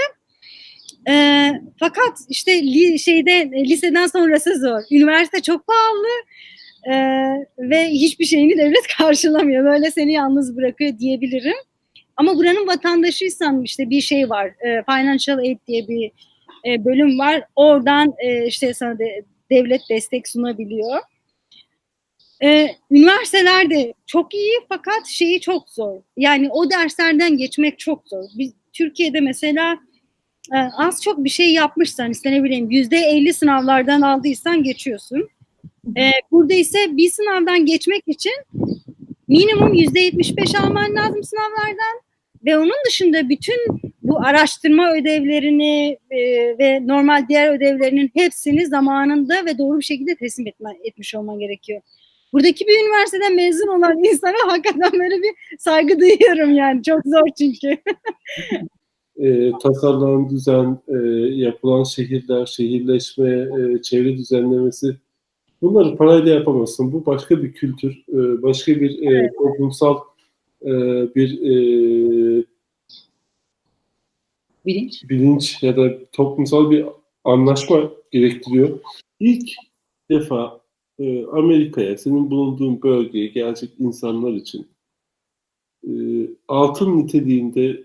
[1.10, 4.82] E, fakat işte li, şeyde liseden sonrası zor.
[4.92, 6.08] Üniversite çok pahalı
[6.86, 6.94] e,
[7.60, 9.66] ve hiçbir şeyini devlet karşılamıyor.
[9.66, 11.58] Böyle seni yalnız bırakıyor diyebilirim.
[12.18, 14.48] Ama buranın vatandaşıysan işte bir şey var.
[14.48, 16.12] E, Financial Aid diye bir
[16.66, 17.44] e, bölüm var.
[17.56, 21.00] Oradan e, işte sana de, devlet destek sunabiliyor.
[22.44, 26.02] Ee, üniversiteler de çok iyi fakat şeyi çok zor.
[26.18, 28.24] Yani o derslerden geçmek çok zor.
[28.38, 29.78] Biz Türkiye'de mesela
[30.54, 35.30] e, az çok bir şey yapmışsan işte ne bileyim yüzde elli sınavlardan aldıysan geçiyorsun.
[35.98, 38.34] Ee, burada ise bir sınavdan geçmek için
[39.28, 42.02] minimum yüzde yetmiş beş alman lazım sınavlardan
[42.46, 46.20] ve onun dışında bütün bu araştırma ödevlerini e,
[46.60, 51.82] ve normal diğer ödevlerinin hepsini zamanında ve doğru bir şekilde teslim etme, etmiş olman gerekiyor.
[52.34, 56.84] Buradaki bir üniversiteden mezun olan insana hakikaten böyle bir saygı duyuyorum yani.
[56.84, 57.78] Çok zor çünkü.
[59.20, 60.98] e, tasarlanan düzen, e,
[61.36, 64.96] yapılan şehirler, şehirleşme, e, çevre düzenlemesi
[65.62, 66.92] bunları parayla yapamazsın.
[66.92, 69.34] Bu başka bir kültür, e, başka bir e, evet.
[69.38, 69.98] toplumsal
[70.62, 70.72] e,
[71.16, 71.40] bir
[74.66, 75.10] bilinç.
[75.10, 76.86] bilinç ya da toplumsal bir
[77.24, 78.80] anlaşma gerektiriyor.
[79.20, 79.50] İlk
[80.12, 80.60] defa
[81.32, 84.68] Amerika'ya, senin bulunduğun bölgeye gelecek insanlar için
[86.48, 87.84] altın niteliğinde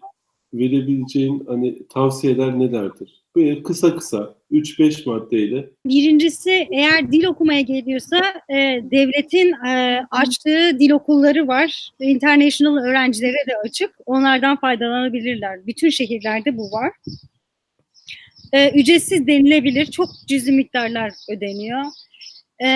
[0.55, 3.25] verebileceğin hani tavsiyeler nelerdir?
[3.37, 5.69] Böyle kısa kısa 3-5 maddeyle.
[5.87, 8.55] Birincisi eğer dil okumaya geliyorsa e,
[8.90, 11.90] devletin e, açtığı dil okulları var.
[12.01, 13.90] International öğrencilere de açık.
[14.07, 15.67] Onlardan faydalanabilirler.
[15.67, 16.93] Bütün şehirlerde bu var.
[18.53, 19.87] E, ücretsiz denilebilir.
[19.87, 21.85] Çok cüzi miktarlar ödeniyor.
[22.64, 22.69] E,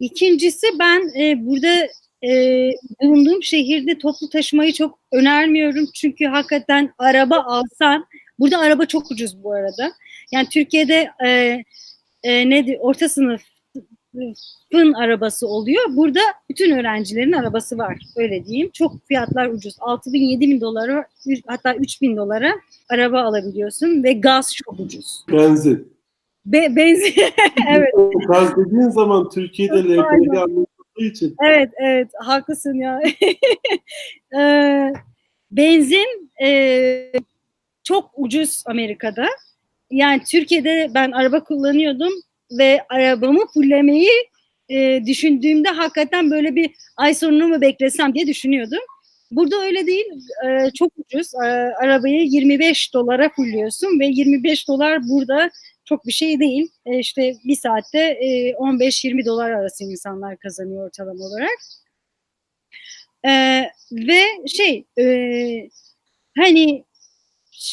[0.00, 1.88] ikincisi ben e, burada
[2.24, 2.70] e,
[3.02, 5.86] bulunduğum şehirde toplu taşımayı çok önermiyorum.
[5.94, 8.06] Çünkü hakikaten araba alsan,
[8.38, 9.92] burada araba çok ucuz bu arada.
[10.32, 11.62] Yani Türkiye'de e,
[12.22, 13.42] e, ne orta sınıf
[14.72, 15.82] fın arabası oluyor.
[15.96, 16.20] Burada
[16.50, 17.98] bütün öğrencilerin arabası var.
[18.16, 18.70] Öyle diyeyim.
[18.72, 19.76] Çok fiyatlar ucuz.
[19.80, 21.06] 6 bin, 7 bin dolara
[21.46, 22.52] hatta 3 bin dolara
[22.88, 25.24] araba alabiliyorsun ve gaz çok ucuz.
[25.32, 25.96] Benzin.
[26.46, 27.14] Be benzin.
[27.70, 27.92] evet.
[28.28, 31.36] Gaz dediğin zaman Türkiye'de LPG anlatıldığı için.
[31.44, 32.08] Evet, evet.
[32.18, 33.00] Haklısın ya.
[34.38, 34.92] ee,
[35.50, 37.12] benzin e,
[37.86, 39.26] çok ucuz Amerika'da.
[39.90, 42.12] Yani Türkiye'de ben araba kullanıyordum
[42.58, 44.10] ve arabamı fullemeyi
[44.68, 48.78] e, düşündüğümde hakikaten böyle bir ay sonunu mu beklesem diye düşünüyordum.
[49.30, 50.04] Burada öyle değil.
[50.46, 51.34] E, çok ucuz.
[51.34, 51.46] E,
[51.82, 55.50] arabayı 25 dolara fulluyorsun ve 25 dolar burada
[55.84, 56.68] çok bir şey değil.
[56.86, 61.58] E, işte bir saatte e, 15-20 dolar arası insanlar kazanıyor ortalama olarak.
[63.26, 63.30] E,
[63.92, 65.04] ve şey e,
[66.38, 66.85] hani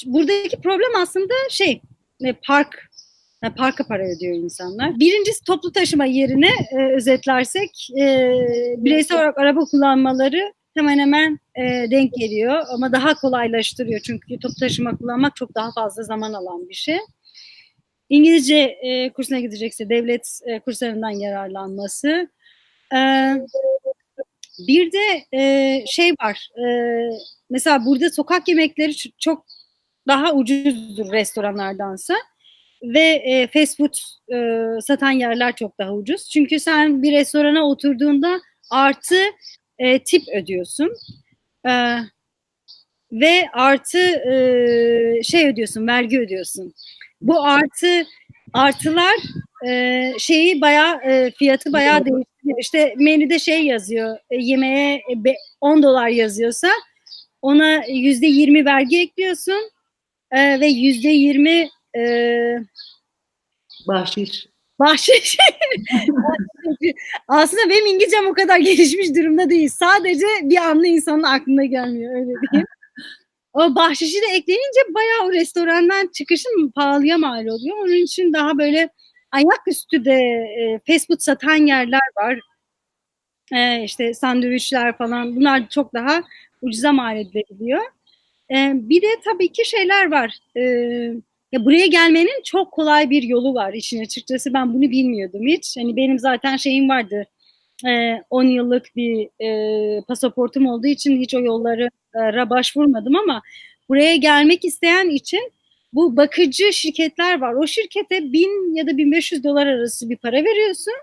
[0.06, 1.82] buradaki problem aslında şey
[2.24, 2.89] e, park
[3.43, 5.00] yani parka para ödüyor insanlar.
[5.00, 8.34] Birincisi toplu taşıma yerine e, özetlersek e,
[8.78, 14.98] bireysel olarak araba kullanmaları hemen hemen e, denk geliyor ama daha kolaylaştırıyor çünkü toplu taşıma
[14.98, 16.98] kullanmak çok daha fazla zaman alan bir şey.
[18.10, 22.28] İngilizce e, kursuna gidecekse devlet e, kurslarından yararlanması.
[22.96, 22.98] E,
[24.67, 26.50] bir de e, şey var.
[26.58, 26.65] E,
[27.50, 29.46] mesela burada sokak yemekleri çok
[30.07, 32.13] daha ucuzdur restoranlardansa
[32.83, 33.93] ve e, fast food
[34.33, 36.29] e, satan yerler çok daha ucuz.
[36.29, 39.15] Çünkü sen bir restorana oturduğunda artı
[39.79, 40.89] e, tip ödüyorsun.
[41.67, 41.97] E,
[43.11, 46.73] ve artı e, şey ödüyorsun, vergi ödüyorsun.
[47.21, 48.05] Bu artı
[48.53, 49.15] artılar
[49.67, 52.59] e, şeyi bayağı e, fiyatı bayağı değiştiriyor.
[52.59, 54.17] İşte menüde şey yazıyor.
[54.29, 55.01] E, yemeğe
[55.61, 56.69] 10 dolar yazıyorsa
[57.41, 59.71] ona yüzde yirmi vergi ekliyorsun
[60.34, 62.04] e, ve yüzde yirmi e,
[63.88, 64.48] bahşiş.
[64.80, 65.38] Bahşiş.
[67.28, 69.69] Aslında benim İngilizcem o kadar gelişmiş durumda değil.
[69.69, 72.67] Sadece bir anlı insanın aklına gelmiyor öyle diyeyim.
[73.54, 77.78] O bahşişi de ekleyince bayağı o restorandan çıkışın pahalıya mal oluyor.
[77.78, 78.89] Onun için daha böyle
[79.32, 80.13] ayaküstü de
[80.60, 82.39] e, fast food satan yerler var.
[83.54, 86.24] E, işte sandviçler falan bunlar çok daha
[86.62, 87.82] ucuza mal edilebiliyor.
[88.53, 90.37] E, bir de tabii ki şeyler var.
[90.55, 90.61] E,
[91.51, 95.77] ya buraya gelmenin çok kolay bir yolu var işin açıkçası ben bunu bilmiyordum hiç.
[95.77, 97.27] Hani benim zaten şeyim vardı.
[98.29, 103.41] 10 yıllık bir e, pasaportum olduğu için hiç o yolları ra başvurmadım ama
[103.89, 105.51] buraya gelmek isteyen için
[105.93, 107.53] bu bakıcı şirketler var.
[107.53, 110.93] O şirkete 1000 ya da 1500 dolar arası bir para veriyorsun.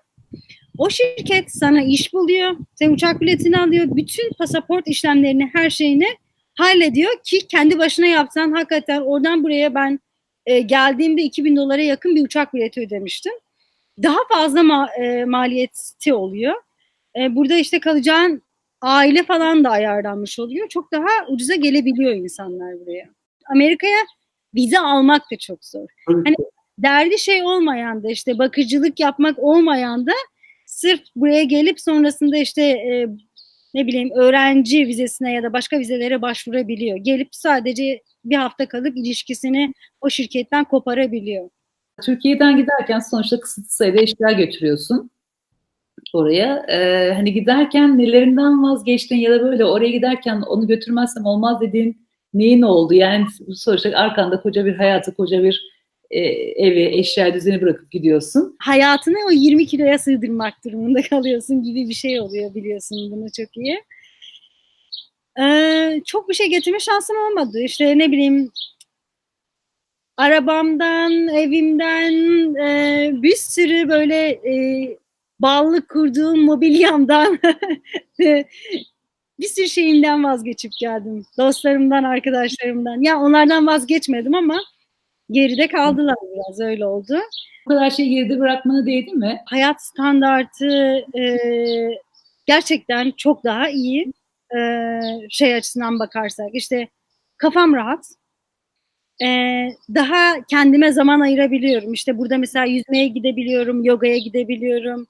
[0.78, 2.56] O şirket sana iş buluyor.
[2.74, 3.86] Sen uçak biletini alıyor.
[3.90, 6.06] Bütün pasaport işlemlerini, her şeyini
[6.60, 10.00] hallediyor ki kendi başına yapsan hakikaten oradan buraya ben
[10.46, 13.32] e, geldiğimde 2000 dolara yakın bir uçak bileti ödemiştim.
[14.02, 16.54] Daha fazla ma e, maliyeti oluyor.
[17.16, 18.42] E, burada işte kalacağın
[18.80, 20.68] aile falan da ayarlanmış oluyor.
[20.68, 23.08] Çok daha ucuza gelebiliyor insanlar buraya.
[23.46, 23.98] Amerika'ya
[24.54, 25.88] vize almak da çok zor.
[26.06, 26.36] Hani
[26.78, 30.12] derdi şey olmayan da işte bakıcılık yapmak olmayan da
[30.66, 33.08] sırf buraya gelip sonrasında işte e,
[33.74, 36.96] ne bileyim öğrenci vizesine ya da başka vizelere başvurabiliyor.
[36.96, 41.50] Gelip sadece bir hafta kalıp ilişkisini o şirketten koparabiliyor.
[42.02, 45.10] Türkiye'den giderken sonuçta kısıtlı sayıda eşya götürüyorsun
[46.12, 46.66] oraya.
[46.68, 52.62] Ee, hani giderken nelerinden vazgeçtin ya da böyle oraya giderken onu götürmezsem olmaz dediğin neyin
[52.62, 52.94] oldu?
[52.94, 55.70] Yani sonuçta arkanda koca bir hayatı, koca bir
[56.10, 56.20] e,
[56.66, 58.56] evi, eşya düzeni bırakıp gidiyorsun.
[58.58, 63.84] Hayatını o 20 kiloya sığdırmak durumunda kalıyorsun gibi bir şey oluyor biliyorsun bunu çok iyi.
[65.40, 67.60] Ee, çok bir şey getirme şansım olmadı.
[67.62, 68.52] İşte ne bileyim
[70.16, 72.12] arabamdan, evimden
[72.54, 74.98] e, bir sürü böyle e,
[75.40, 77.38] bağlılık kurduğum mobilyamdan
[79.40, 81.26] bir sürü şeyimden vazgeçip geldim.
[81.38, 83.00] Dostlarımdan, arkadaşlarımdan.
[83.00, 84.60] Ya onlardan vazgeçmedim ama
[85.30, 87.18] geride kaldılar biraz öyle oldu.
[87.66, 89.40] Bu kadar şeyi geride bırakmana değdi mi?
[89.46, 91.38] Hayat standartı e,
[92.46, 94.12] gerçekten çok daha iyi
[94.56, 94.60] e,
[95.30, 96.48] şey açısından bakarsak.
[96.52, 96.88] İşte
[97.36, 98.04] kafam rahat.
[99.22, 99.28] E,
[99.94, 101.92] daha kendime zaman ayırabiliyorum.
[101.92, 105.06] İşte burada mesela yüzmeye gidebiliyorum, yogaya gidebiliyorum.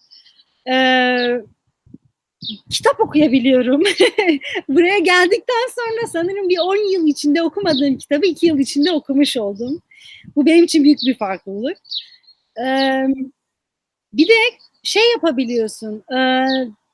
[0.70, 0.76] E,
[2.70, 3.82] kitap okuyabiliyorum.
[4.68, 9.82] Buraya geldikten sonra sanırım bir 10 yıl içinde okumadığım kitabı 2 yıl içinde okumuş oldum.
[10.36, 11.78] Bu benim için büyük bir farklılık.
[12.58, 13.04] Ee,
[14.12, 14.34] bir de
[14.82, 16.04] şey yapabiliyorsun.
[16.16, 16.46] E,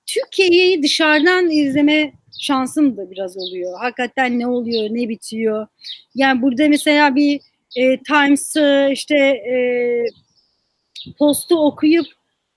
[0.06, 3.78] Türkiye'yi dışarıdan izleme şansım da biraz oluyor.
[3.80, 5.66] Hakikaten ne oluyor, ne bitiyor.
[6.14, 7.40] Yani burada mesela bir
[7.76, 9.56] e, Times'ı işte e,
[11.18, 12.06] postu okuyup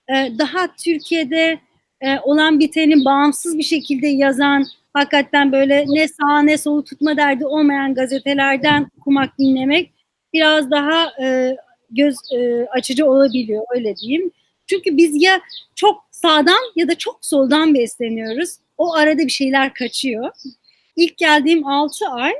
[0.10, 1.60] e, daha Türkiye'de
[2.02, 7.46] e, olan biteni bağımsız bir şekilde yazan hakikaten böyle ne sağ ne solu tutma derdi
[7.46, 9.94] olmayan gazetelerden okumak, dinlemek
[10.34, 11.58] biraz daha e,
[11.92, 14.32] göz e, açıcı olabiliyor öyle diyeyim.
[14.68, 15.42] Çünkü biz ya
[15.76, 18.50] çok sağdan ya da çok soldan besleniyoruz.
[18.78, 20.32] O arada bir şeyler kaçıyor.
[20.96, 22.34] İlk geldiğim 6 ay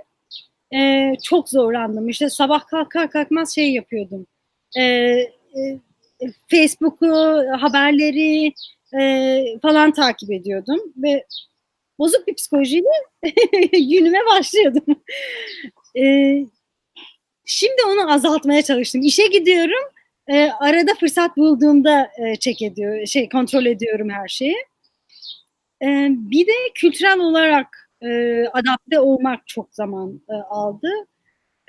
[0.74, 2.10] e, çok zorlandım.
[2.10, 4.28] İşte sabah kalkar kalkmaz şey yapıyordum.
[4.78, 5.80] E, e,
[6.48, 7.08] Facebook'u,
[7.60, 8.54] haberleri
[9.00, 11.26] e, falan takip ediyordum ve
[12.00, 12.90] bozuk bir psikolojiyle
[13.72, 14.96] günüme başlıyordum.
[15.98, 16.36] E,
[17.50, 19.02] şimdi onu azaltmaya çalıştım.
[19.02, 19.92] İşe gidiyorum,
[20.28, 24.56] e, arada fırsat bulduğumda e, check ediyor, şey kontrol ediyorum her şeyi.
[25.82, 30.90] E, bir de kültürel olarak e, adapte olmak çok zaman e, aldı.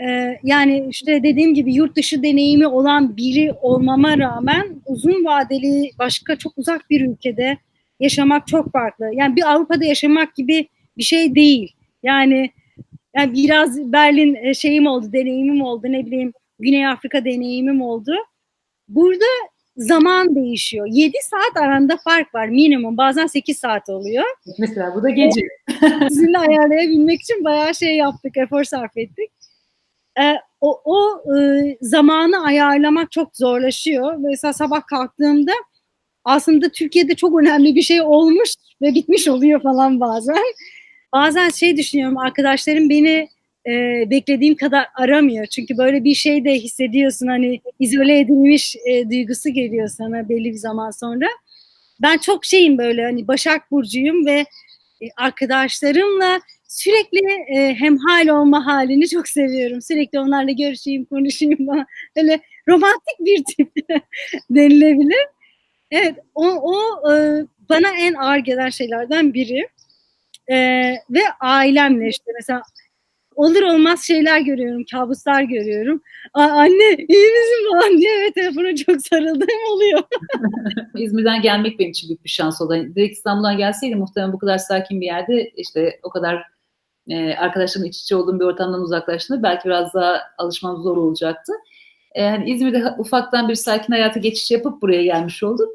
[0.03, 6.37] E, yani işte dediğim gibi yurt dışı deneyimi olan biri olmama rağmen uzun vadeli başka
[6.37, 7.59] çok uzak bir ülkede
[8.01, 9.11] yaşamak çok farklı.
[9.13, 11.73] Yani bir Avrupa'da yaşamak gibi bir şey değil.
[12.03, 12.51] Yani
[13.17, 18.13] yani biraz Berlin e, şeyim oldu, deneyimim oldu, ne bileyim Güney Afrika deneyimim oldu.
[18.89, 19.25] Burada
[19.77, 20.87] zaman değişiyor.
[20.91, 22.97] 7 saat aranda fark var minimum.
[22.97, 24.25] Bazen 8 saat oluyor.
[24.59, 25.41] Mesela bu da gece.
[26.09, 29.31] Sizinle ayarlayabilmek için bayağı şey yaptık, efor sarf ettik.
[30.21, 34.15] Ee, o o e, zamanı ayarlamak çok zorlaşıyor.
[34.19, 35.53] Mesela sabah kalktığımda
[36.25, 38.51] aslında Türkiye'de çok önemli bir şey olmuş
[38.83, 40.45] ve bitmiş oluyor falan bazen.
[41.13, 43.29] Bazen şey düşünüyorum, arkadaşlarım beni
[43.67, 45.47] e, beklediğim kadar aramıyor.
[45.47, 50.59] Çünkü böyle bir şey de hissediyorsun hani izole edilmiş e, duygusu geliyor sana belli bir
[50.59, 51.27] zaman sonra.
[52.03, 54.47] Ben çok şeyim böyle hani Başak Burcu'yum ve
[55.03, 57.21] e, arkadaşlarımla sürekli
[57.57, 59.83] e, hemhal olma halini çok seviyorum.
[59.83, 61.87] Sürekli onlarla görüşeyim, konuşayım falan.
[62.17, 63.73] Böyle romantik bir tip
[64.51, 65.27] denilebilir.
[65.91, 69.69] Evet, o, o e, bana en ağır gelen şeylerden biri.
[70.49, 70.57] E,
[71.11, 72.63] ve ailemle işte mesela
[73.35, 76.03] olur olmaz şeyler görüyorum, kabuslar görüyorum.
[76.35, 80.03] anne iyi misin falan diye ve telefona çok sarıldığım oluyor.
[80.97, 82.73] İzmir'den gelmek benim için büyük bir şans oldu.
[82.73, 86.43] Hani direkt İstanbul'dan gelseydim muhtemelen bu kadar sakin bir yerde işte o kadar
[87.09, 91.53] e, arkadaşlarımla iç içe olduğum bir ortamdan uzaklaştığında belki biraz daha alışmam zor olacaktı.
[92.15, 95.69] E, hani İzmir'de ufaktan bir sakin hayata geçiş yapıp buraya gelmiş olduk.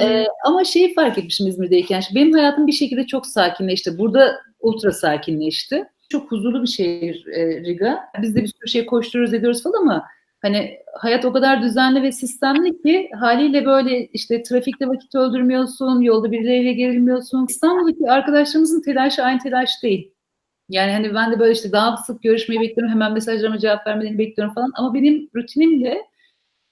[0.00, 2.02] E, ama şeyi fark etmişim İzmir'deyken.
[2.14, 3.98] Benim hayatım bir şekilde çok sakinleşti.
[3.98, 8.00] Burada ultra sakinleşti çok huzurlu bir şehir e, Riga.
[8.22, 10.04] Biz de bir sürü şey koşturuyoruz ediyoruz falan ama
[10.42, 16.32] hani hayat o kadar düzenli ve sistemli ki haliyle böyle işte trafikte vakit öldürmüyorsun, yolda
[16.32, 17.46] birileriyle gerilmiyorsun.
[17.48, 20.10] İstanbul'daki arkadaşlarımızın telaşı aynı telaş değil.
[20.68, 24.54] Yani hani ben de böyle işte daha sık görüşmeyi bekliyorum, hemen mesajlarıma cevap vermelerini bekliyorum
[24.54, 24.72] falan.
[24.74, 25.98] Ama benim rutinimle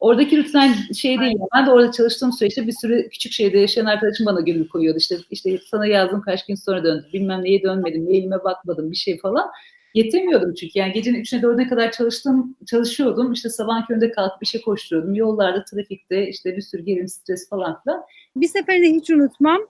[0.02, 1.36] Oradaki rutin şey değil.
[1.54, 4.98] Ben de orada çalıştığım süreçte bir sürü küçük şehirde yaşayan arkadaşım bana gönül koyuyordu.
[4.98, 7.04] İşte işte sana yazdım kaç gün sonra döndüm.
[7.12, 9.46] Bilmem neye dönmedim, mailime bakmadım bir şey falan.
[9.94, 13.32] yetemiyordum çünkü yani gecenin 3'üne 4'üne kadar çalıştım, çalışıyordum.
[13.32, 15.14] İşte sabah köründe kalkıp işe koşturuyordum.
[15.14, 18.02] Yollarda, trafikte işte bir sürü gerim, stres falan filan.
[18.36, 19.60] Bir seferinde hiç unutmam.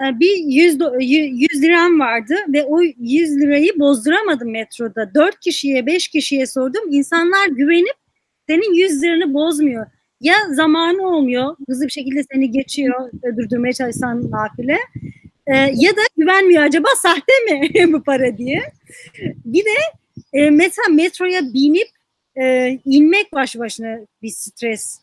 [0.00, 5.14] e, Bir 100, do- y- 100 liram vardı ve o 100 lirayı bozduramadım metroda.
[5.14, 6.92] 4 kişiye 5 kişiye sordum.
[6.92, 8.01] İnsanlar güvenip
[8.48, 9.86] senin 100 liranı bozmuyor.
[10.20, 14.78] Ya zamanı olmuyor, hızlı bir şekilde seni geçiyor, öldürdürmeye çalışsan nafile.
[15.46, 18.62] E, ya da güvenmiyor acaba sahte mi bu para diye.
[19.44, 19.70] Bir de
[20.32, 21.88] e, mesela metroya binip
[22.36, 25.00] e, inmek baş başına bir stres.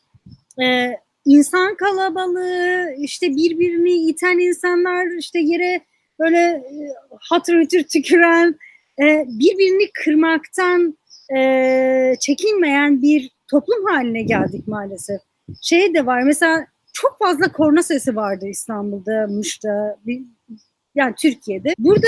[0.62, 5.82] E, insan kalabalığı, işte birbirini iten insanlar, işte yere
[6.20, 6.74] böyle e,
[7.20, 8.56] hatır hütür tüküren,
[9.02, 10.98] e, birbirini kırmaktan
[11.38, 15.21] e, çekinmeyen bir toplum haline geldik maalesef.
[15.61, 20.21] Şey de var mesela çok fazla korna sesi vardı İstanbul'da, Muş'ta, bir-
[20.95, 21.73] yani Türkiye'de.
[21.80, 22.07] Burada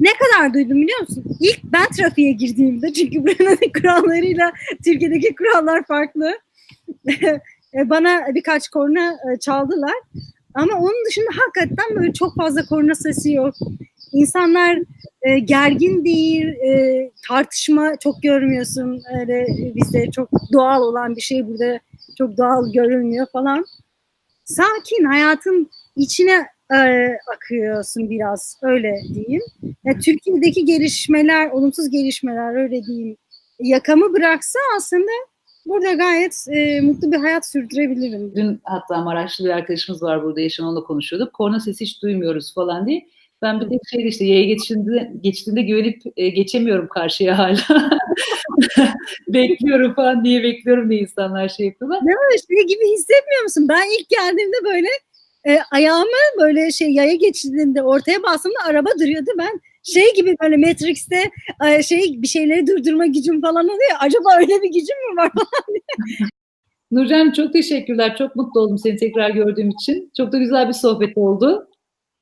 [0.00, 1.24] ne kadar duydum biliyor musun?
[1.40, 4.52] İlk ben trafiğe girdiğimde çünkü buranın kurallarıyla
[4.84, 6.32] Türkiye'deki kurallar farklı.
[7.74, 9.94] E, bana birkaç korna e, çaldılar.
[10.54, 13.54] Ama onun dışında hakikaten böyle çok fazla korna sesi yok.
[14.12, 14.78] İnsanlar
[15.22, 19.02] e, gergin değil, e, tartışma çok görmüyorsun.
[19.20, 21.80] Öyle bizde çok doğal olan bir şey burada
[22.18, 23.64] çok doğal görünmüyor falan.
[24.44, 29.42] Sakin, hayatın içine e, akıyorsun biraz, öyle diyeyim.
[29.84, 33.16] Ya, Türkiye'deki gelişmeler, olumsuz gelişmeler öyle diyeyim.
[33.60, 35.10] Yakamı bıraksa aslında
[35.66, 38.32] burada gayet e, mutlu bir hayat sürdürebilirim.
[38.34, 41.32] Dün hatta Maraşlı bir arkadaşımız var burada yaşayan konuşuyorduk.
[41.32, 43.06] Korna sesi hiç duymuyoruz falan diye.
[43.42, 47.58] Ben bir tek şeyde işte yaya geçtiğinde, geçtiğinde güvenip e, geçemiyorum karşıya hala.
[49.28, 52.00] bekliyorum falan diye bekliyorum diye insanlar şey yapıyorlar.
[52.00, 53.66] Böyle şey gibi hissetmiyor musun?
[53.68, 54.88] Ben ilk geldiğimde böyle
[55.48, 59.30] e, ayağımı böyle şey yaya geçtiğinde ortaya bastığımda araba duruyordu.
[59.38, 61.30] Ben şey gibi böyle Matrix'te
[61.68, 63.96] e, şey bir şeyleri durdurma gücüm falan oluyor.
[64.00, 65.30] Acaba öyle bir gücüm mü var?
[66.90, 68.16] Nurcan çok teşekkürler.
[68.16, 70.12] Çok mutlu oldum seni tekrar gördüğüm için.
[70.16, 71.67] Çok da güzel bir sohbet oldu.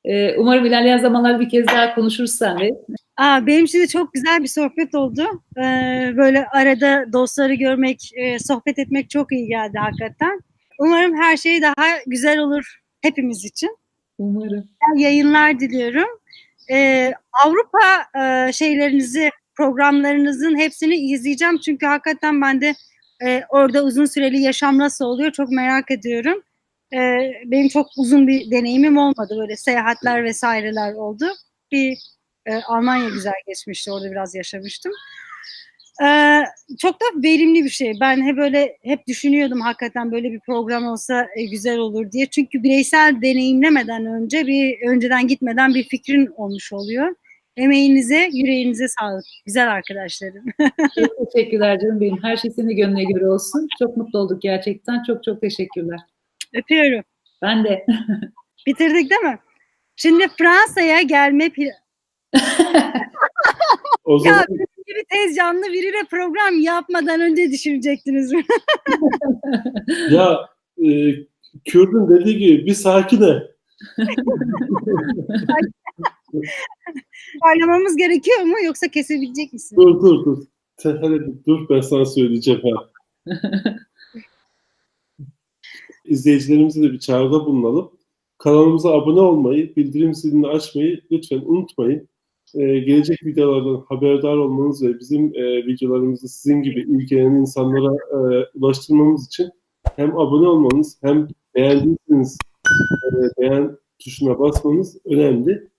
[0.07, 2.71] Ee, umarım ilerleyen zamanlarda bir kez daha konuşuruz seninle.
[3.17, 5.23] Aa, benim için de çok güzel bir sohbet oldu.
[5.57, 10.39] Ee, böyle arada dostları görmek, e, sohbet etmek çok iyi geldi hakikaten.
[10.79, 13.77] Umarım her şey daha güzel olur hepimiz için.
[14.17, 14.69] Umarım.
[14.95, 16.09] yayınlar diliyorum.
[16.71, 17.13] Ee,
[17.45, 21.57] Avrupa e, şeylerinizi, programlarınızın hepsini izleyeceğim.
[21.57, 22.75] Çünkü hakikaten ben de
[23.25, 26.41] e, orada uzun süreli yaşam nasıl oluyor çok merak ediyorum.
[26.93, 26.97] E,
[27.45, 29.35] benim çok uzun bir deneyimim olmadı.
[29.39, 31.25] Böyle seyahatler vesaireler oldu.
[31.71, 31.97] Bir
[32.45, 33.91] e, Almanya güzel geçmişti.
[33.91, 34.91] Orada biraz yaşamıştım.
[36.03, 36.43] Ee,
[36.79, 37.93] çok da verimli bir şey.
[38.01, 42.25] Ben hep böyle hep düşünüyordum hakikaten böyle bir program olsa e, güzel olur diye.
[42.25, 47.15] Çünkü bireysel deneyimlemeden önce bir önceden gitmeden bir fikrin olmuş oluyor.
[47.57, 49.25] Emeğinize, yüreğinize sağlık.
[49.45, 50.45] Güzel arkadaşlarım.
[50.95, 52.23] Çok teşekkürler canım benim.
[52.23, 53.67] Her şey senin gönlüne göre olsun.
[53.79, 55.03] Çok mutlu olduk gerçekten.
[55.03, 55.99] Çok çok teşekkürler.
[56.57, 57.03] Öpüyorum.
[57.41, 57.85] Ben de.
[58.67, 59.39] Bitirdik değil mi?
[59.95, 61.51] Şimdi Fransa'ya gelme
[64.03, 68.43] O ya zaman benim gibi tez canlı biriyle program yapmadan önce düşünecektiniz mi?
[70.11, 70.39] ya
[70.85, 70.87] e,
[71.65, 73.43] Kürdün dediği gibi bir sakine.
[77.41, 79.75] Parlamamız gerekiyor mu yoksa kesebilecek misin?
[79.75, 80.43] Dur dur dur.
[80.83, 82.89] Hele dur ben sana söyleyeceğim ha.
[86.07, 87.91] İzleyicilerimize de bir çağrıda bulunalım.
[88.37, 92.07] Kanalımıza abone olmayı, bildirim zilini açmayı lütfen unutmayın.
[92.55, 99.27] Ee, gelecek videolardan haberdar olmanız ve bizim e, videolarımızı sizin gibi ilgilenen insanlara e, ulaştırmamız
[99.27, 99.49] için
[99.95, 102.37] hem abone olmanız hem beğendiyseniz
[103.05, 105.69] e, beğen tuşuna basmanız önemli.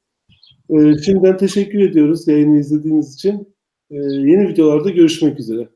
[0.70, 3.54] E, şimdiden teşekkür ediyoruz yayını izlediğiniz için.
[3.90, 5.68] E, yeni videolarda görüşmek üzere.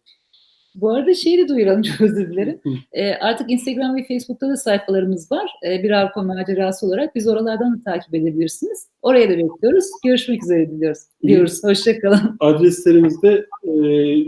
[0.74, 2.60] Bu arada şeyi de duyuralım çok özür dilerim.
[2.92, 5.50] Ee, artık Instagram ve Facebook'ta da sayfalarımız var.
[5.66, 8.88] Ee, bir Avrupa macerası olarak biz oralardan da takip edebilirsiniz.
[9.02, 9.84] Oraya da bekliyoruz.
[10.04, 10.98] Görüşmek üzere diliyoruz.
[11.22, 11.64] Diyoruz.
[11.64, 12.36] Hoşçakalın.
[12.40, 13.70] Adreslerimizi de e,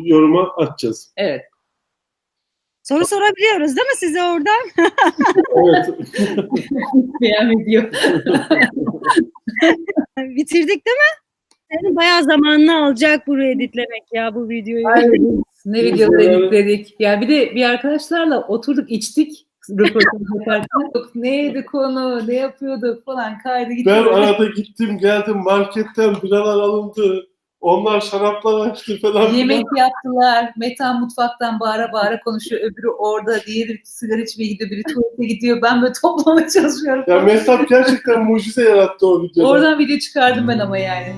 [0.09, 1.13] yoruma atacağız.
[1.17, 1.43] Evet.
[2.83, 4.91] Soru sorabiliyoruz değil mi size oradan?
[5.57, 5.87] Evet.
[7.21, 7.83] Beğen video.
[10.19, 11.15] Bitirdik değil mi?
[11.71, 14.89] Senin bayağı zamanını alacak burayı editlemek ya bu videoyu.
[14.89, 15.45] Aynen.
[15.65, 16.97] Ne videoları Yani- editledik.
[16.99, 21.11] Yani bir de bir arkadaşlarla oturduk içtik röportaj yaparken.
[21.15, 23.91] Neydi konu, ne yapıyorduk falan kaydı gitti.
[23.91, 27.27] ben arada gittim geldim marketten biralar alındı.
[27.61, 29.33] Onlar şaraplar açtı falan.
[29.33, 30.53] Yemek yaptılar.
[30.57, 32.62] Metan mutfaktan bağıra bağıra konuşuyor.
[32.62, 33.41] Öbürü orada.
[33.47, 34.71] Diğeri sigara içmeye gidiyor.
[34.71, 35.62] Biri tuvalete gidiyor.
[35.62, 37.05] Ben böyle toplamaya çalışıyorum.
[37.07, 39.49] Ya Mehtap gerçekten mucize yarattı o videoda.
[39.49, 41.15] Oradan video çıkardım ben ama yani.